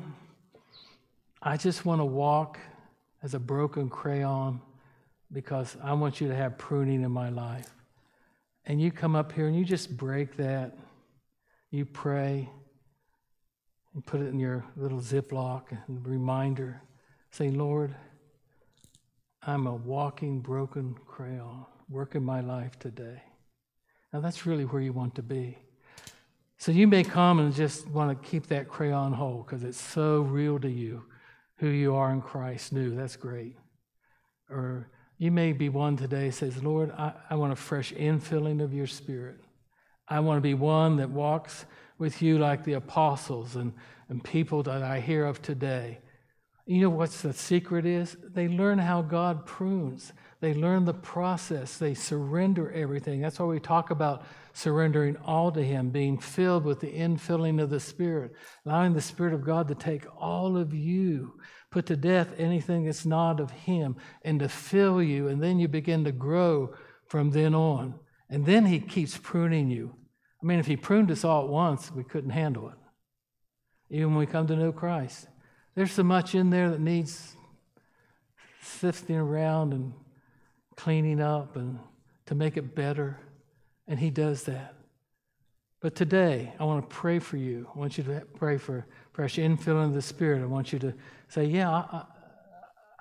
I 1.42 1.58
just 1.58 1.86
want 1.86 2.00
to 2.02 2.06
walk 2.06 2.60
as 3.26 3.34
a 3.34 3.40
broken 3.40 3.90
crayon 3.90 4.62
because 5.32 5.76
I 5.84 5.94
want 5.94 6.22
you 6.22 6.28
to 6.28 6.36
have 6.36 6.60
pruning 6.60 7.02
in 7.02 7.12
my 7.12 7.30
life. 7.30 7.72
And 8.66 8.80
you 8.80 8.92
come 8.92 9.16
up 9.16 9.32
here 9.32 9.48
and 9.48 9.58
you 9.58 9.66
just 9.66 9.98
break 9.98 10.38
that. 10.38 10.78
You 11.72 11.86
pray 11.86 12.48
and 13.96 14.06
put 14.06 14.22
it 14.22 14.28
in 14.28 14.40
your 14.40 14.64
little 14.78 15.00
Ziploc 15.00 15.64
and 15.88 16.06
reminder. 16.06 16.84
Say, 17.32 17.50
Lord, 17.50 17.96
I'm 19.42 19.66
a 19.66 19.74
walking 19.74 20.40
broken 20.40 20.96
crayon. 21.08 21.66
Work 21.90 22.14
in 22.14 22.24
my 22.24 22.42
life 22.42 22.78
today. 22.78 23.24
Now 24.14 24.20
that's 24.20 24.46
really 24.46 24.66
where 24.66 24.84
you 24.84 24.94
want 24.94 25.16
to 25.16 25.24
be. 25.24 25.58
So 26.60 26.72
you 26.72 26.88
may 26.88 27.04
come 27.04 27.40
and 27.40 27.54
just 27.56 27.88
want 27.88 28.22
to 28.22 28.30
keep 28.30 28.46
that 28.48 28.68
crayon 28.68 29.14
whole 29.14 29.42
because 29.42 29.64
it's 29.64 29.82
so 29.82 30.22
real 30.22 30.60
to 30.60 30.70
you 30.70 31.04
who 31.58 31.68
you 31.68 31.96
are 31.96 32.12
in 32.12 32.22
Christ 32.22 32.74
new. 32.74 32.96
That's 32.96 33.16
great. 33.16 33.56
Or 34.50 34.90
you 35.18 35.32
may 35.32 35.54
be 35.54 35.70
one 35.70 35.96
today 35.96 36.32
says, 36.32 36.62
Lord, 36.62 36.92
I, 36.92 37.14
I 37.30 37.36
want 37.36 37.54
a 37.54 37.56
fresh 37.56 37.94
infilling 37.94 38.62
of 38.62 38.74
your 38.74 38.88
spirit. 38.88 39.40
I 40.08 40.20
want 40.20 40.38
to 40.38 40.42
be 40.42 40.54
one 40.54 40.98
that 40.98 41.10
walks 41.10 41.66
with 41.98 42.22
you 42.22 42.38
like 42.38 42.64
the 42.64 42.74
apostles 42.74 43.56
and, 43.56 43.74
and 44.10 44.24
people 44.24 44.64
that 44.64 44.84
I 44.84 45.00
hear 45.00 45.26
of 45.26 45.42
today. 45.42 46.00
You 46.66 46.82
know 46.82 46.90
what's 46.90 47.22
the 47.22 47.34
secret 47.34 47.86
is? 47.86 48.18
They 48.22 48.48
learn 48.48 48.80
how 48.80 49.02
God 49.02 49.46
prunes. 49.46 50.14
They 50.42 50.54
learn 50.54 50.86
the 50.86 50.94
process. 50.94 51.78
They 51.78 51.94
surrender 51.94 52.72
everything. 52.72 53.22
That's 53.22 53.40
why 53.40 53.46
we 53.46 53.60
talk 53.60 53.90
about 53.90 54.26
surrendering 54.54 55.18
all 55.18 55.52
to 55.52 55.64
Him, 55.64 55.90
being 55.90 56.18
filled 56.18 56.66
with 56.66 56.82
the 56.82 56.92
infilling 56.92 57.62
of 57.62 57.70
the 57.70 57.80
Spirit, 57.80 58.34
allowing 58.66 58.94
the 58.94 59.02
Spirit 59.02 59.34
of 59.34 59.46
God 59.46 59.68
to 59.70 59.76
take 59.76 60.06
all 60.18 60.58
of 60.58 60.74
you, 60.74 61.40
put 61.72 61.86
to 61.88 61.96
death 61.96 62.34
anything 62.38 62.86
that's 62.86 63.06
not 63.06 63.40
of 63.40 63.52
Him, 63.52 63.96
and 64.24 64.40
to 64.40 64.50
fill 64.50 65.02
you. 65.02 65.28
And 65.28 65.42
then 65.42 65.60
you 65.60 65.68
begin 65.68 66.04
to 66.04 66.12
grow 66.12 66.76
from 67.08 67.32
then 67.32 67.56
on. 67.56 67.96
And 68.30 68.46
then 68.46 68.66
He 68.66 68.80
keeps 68.80 69.18
pruning 69.18 69.70
you. 69.70 69.96
I 70.42 70.46
mean, 70.46 70.60
if 70.60 70.68
He 70.68 70.78
pruned 70.78 71.12
us 71.12 71.24
all 71.24 71.44
at 71.44 71.50
once, 71.50 71.92
we 71.92 72.04
couldn't 72.04 72.32
handle 72.32 72.70
it, 72.70 72.78
even 73.90 74.10
when 74.10 74.20
we 74.20 74.26
come 74.26 74.48
to 74.48 74.56
know 74.56 74.72
Christ. 74.72 75.28
There's 75.76 75.92
so 75.92 76.04
much 76.04 76.36
in 76.36 76.50
there 76.50 76.70
that 76.70 76.80
needs 76.80 77.36
sifting 78.62 79.18
around 79.18 79.74
and 79.74 79.94
cleaning 80.76 81.22
up 81.22 81.56
and 81.56 81.80
to 82.26 82.36
make 82.36 82.58
it 82.58 82.76
better. 82.76 83.20
And 83.88 84.00
He 84.00 84.10
does 84.10 84.44
that. 84.44 84.76
But 85.82 85.96
today, 85.96 86.54
I 86.60 86.64
want 86.64 86.90
to 86.90 86.96
pray 86.96 87.20
for 87.20 87.38
you. 87.38 87.68
I 87.76 87.78
want 87.78 87.98
you 87.98 88.04
to 88.06 88.24
pray 88.36 88.58
for 88.58 88.88
fresh 89.14 89.36
infilling 89.36 89.86
of 89.86 89.94
the 89.94 90.02
Spirit. 90.02 90.42
I 90.42 90.46
want 90.48 90.74
you 90.74 90.80
to 90.80 90.94
say, 91.28 91.46
Yeah, 91.46 91.70
I, 91.70 92.06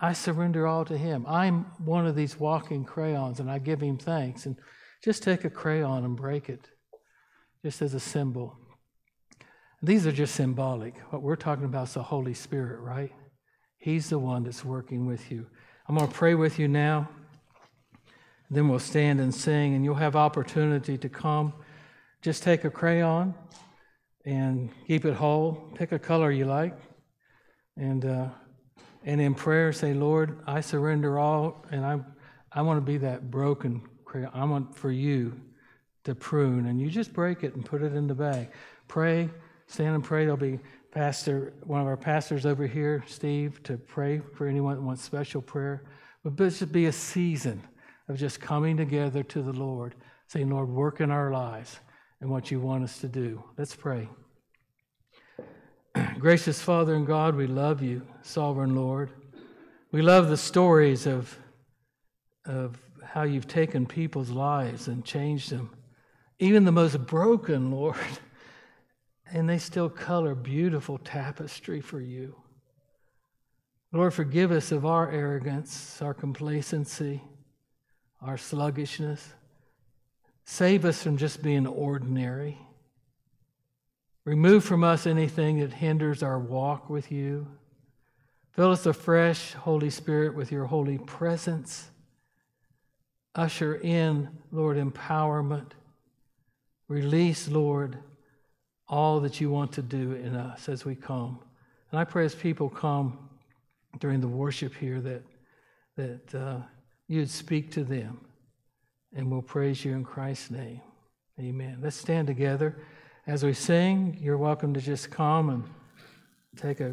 I, 0.00 0.08
I 0.08 0.12
surrender 0.12 0.66
all 0.66 0.84
to 0.84 0.98
Him. 0.98 1.24
I'm 1.26 1.64
one 1.84 2.06
of 2.06 2.14
these 2.14 2.38
walking 2.38 2.84
crayons, 2.84 3.40
and 3.40 3.50
I 3.50 3.58
give 3.58 3.80
Him 3.80 3.96
thanks. 3.96 4.44
And 4.44 4.56
just 5.02 5.22
take 5.22 5.44
a 5.44 5.50
crayon 5.50 6.04
and 6.04 6.16
break 6.16 6.48
it, 6.48 6.68
just 7.62 7.82
as 7.82 7.94
a 7.94 8.00
symbol. 8.00 8.56
These 9.82 10.06
are 10.06 10.12
just 10.12 10.34
symbolic. 10.34 10.94
What 11.10 11.22
we're 11.22 11.36
talking 11.36 11.66
about 11.66 11.88
is 11.88 11.94
the 11.94 12.02
Holy 12.02 12.32
Spirit, 12.32 12.80
right? 12.80 13.12
He's 13.76 14.08
the 14.08 14.18
one 14.18 14.44
that's 14.44 14.64
working 14.64 15.04
with 15.04 15.30
you. 15.30 15.46
I'm 15.86 15.96
going 15.96 16.08
to 16.08 16.14
pray 16.14 16.34
with 16.34 16.58
you 16.58 16.68
now. 16.68 17.10
Then 18.50 18.68
we'll 18.68 18.78
stand 18.78 19.20
and 19.20 19.34
sing, 19.34 19.74
and 19.74 19.84
you'll 19.84 19.94
have 19.94 20.16
opportunity 20.16 20.98
to 20.98 21.08
come. 21.08 21.52
Just 22.22 22.42
take 22.42 22.64
a 22.64 22.70
crayon 22.70 23.34
and 24.24 24.70
keep 24.86 25.04
it 25.04 25.14
whole. 25.14 25.70
Pick 25.74 25.92
a 25.92 25.98
color 25.98 26.30
you 26.30 26.44
like, 26.44 26.76
and 27.76 28.04
uh, 28.04 28.28
and 29.04 29.20
in 29.20 29.34
prayer 29.34 29.72
say, 29.72 29.94
Lord, 29.94 30.42
I 30.46 30.60
surrender 30.60 31.18
all, 31.18 31.64
and 31.70 31.84
I 31.84 32.00
I 32.52 32.62
want 32.62 32.78
to 32.78 32.84
be 32.84 32.98
that 32.98 33.30
broken 33.30 33.82
crayon. 34.04 34.30
I 34.34 34.44
want 34.44 34.74
for 34.76 34.90
you 34.90 35.40
to 36.04 36.14
prune, 36.14 36.66
and 36.66 36.80
you 36.80 36.90
just 36.90 37.12
break 37.12 37.44
it 37.44 37.54
and 37.54 37.64
put 37.64 37.82
it 37.82 37.94
in 37.94 38.06
the 38.06 38.14
bag. 38.14 38.50
Pray, 38.88 39.30
stand 39.66 39.94
and 39.94 40.04
pray. 40.04 40.24
There'll 40.24 40.36
be 40.36 40.60
pastor, 40.90 41.54
one 41.64 41.80
of 41.80 41.86
our 41.86 41.96
pastors 41.96 42.46
over 42.46 42.66
here, 42.66 43.02
Steve, 43.08 43.62
to 43.64 43.76
pray 43.76 44.20
for 44.34 44.46
anyone 44.46 44.76
that 44.76 44.82
wants 44.82 45.02
special 45.02 45.42
prayer. 45.42 45.82
But 46.22 46.36
this 46.36 46.58
should 46.58 46.72
be 46.72 46.86
a 46.86 46.92
season 46.92 47.62
of 48.08 48.18
just 48.18 48.40
coming 48.40 48.76
together 48.76 49.22
to 49.22 49.42
the 49.42 49.52
Lord, 49.52 49.94
saying, 50.28 50.50
Lord, 50.50 50.68
work 50.68 51.00
in 51.00 51.10
our 51.10 51.30
lives 51.30 51.80
and 52.20 52.30
what 52.30 52.50
you 52.50 52.60
want 52.60 52.84
us 52.84 52.98
to 52.98 53.08
do. 53.08 53.42
Let's 53.56 53.74
pray. 53.74 54.08
Gracious 56.18 56.60
Father 56.60 56.94
and 56.94 57.06
God, 57.06 57.34
we 57.34 57.46
love 57.46 57.82
you, 57.82 58.02
sovereign 58.22 58.74
Lord. 58.74 59.10
We 59.90 60.02
love 60.02 60.28
the 60.28 60.36
stories 60.36 61.06
of, 61.06 61.38
of 62.44 62.78
how 63.02 63.22
you've 63.22 63.48
taken 63.48 63.86
people's 63.86 64.30
lives 64.30 64.88
and 64.88 65.04
changed 65.04 65.50
them, 65.50 65.70
even 66.38 66.64
the 66.64 66.72
most 66.72 67.06
broken, 67.06 67.70
Lord. 67.70 67.96
And 69.32 69.48
they 69.48 69.58
still 69.58 69.88
color 69.88 70.34
beautiful 70.34 70.98
tapestry 70.98 71.80
for 71.80 72.00
you. 72.00 72.36
Lord, 73.92 74.12
forgive 74.12 74.50
us 74.50 74.72
of 74.72 74.84
our 74.84 75.10
arrogance, 75.10 76.02
our 76.02 76.12
complacency 76.12 77.22
our 78.24 78.38
sluggishness. 78.38 79.32
Save 80.44 80.84
us 80.84 81.02
from 81.02 81.16
just 81.16 81.42
being 81.42 81.66
ordinary. 81.66 82.58
Remove 84.24 84.64
from 84.64 84.82
us 84.82 85.06
anything 85.06 85.60
that 85.60 85.72
hinders 85.72 86.22
our 86.22 86.38
walk 86.38 86.88
with 86.88 87.12
you. 87.12 87.46
Fill 88.52 88.70
us 88.70 88.86
afresh, 88.86 89.52
Holy 89.52 89.90
Spirit, 89.90 90.34
with 90.34 90.50
your 90.50 90.64
holy 90.64 90.98
presence. 90.98 91.90
Usher 93.34 93.76
in, 93.76 94.28
Lord, 94.50 94.76
empowerment. 94.76 95.72
Release, 96.88 97.48
Lord, 97.48 97.98
all 98.88 99.20
that 99.20 99.40
you 99.40 99.50
want 99.50 99.72
to 99.72 99.82
do 99.82 100.12
in 100.12 100.36
us 100.36 100.68
as 100.68 100.84
we 100.84 100.94
come. 100.94 101.38
And 101.90 102.00
I 102.00 102.04
pray 102.04 102.24
as 102.24 102.34
people 102.34 102.68
come 102.68 103.18
during 103.98 104.20
the 104.20 104.28
worship 104.28 104.74
here 104.74 105.00
that, 105.00 105.22
that 105.96 106.34
uh, 106.34 106.60
you'd 107.08 107.30
speak 107.30 107.70
to 107.72 107.84
them. 107.84 108.20
And 109.16 109.30
we'll 109.30 109.42
praise 109.42 109.84
you 109.84 109.92
in 109.92 110.02
Christ's 110.02 110.50
name. 110.50 110.80
Amen. 111.38 111.78
Let's 111.80 111.96
stand 111.96 112.26
together. 112.26 112.76
As 113.26 113.44
we 113.44 113.52
sing, 113.52 114.18
you're 114.20 114.36
welcome 114.36 114.74
to 114.74 114.80
just 114.80 115.10
come 115.10 115.50
and 115.50 115.64
take 116.56 116.80
a 116.80 116.82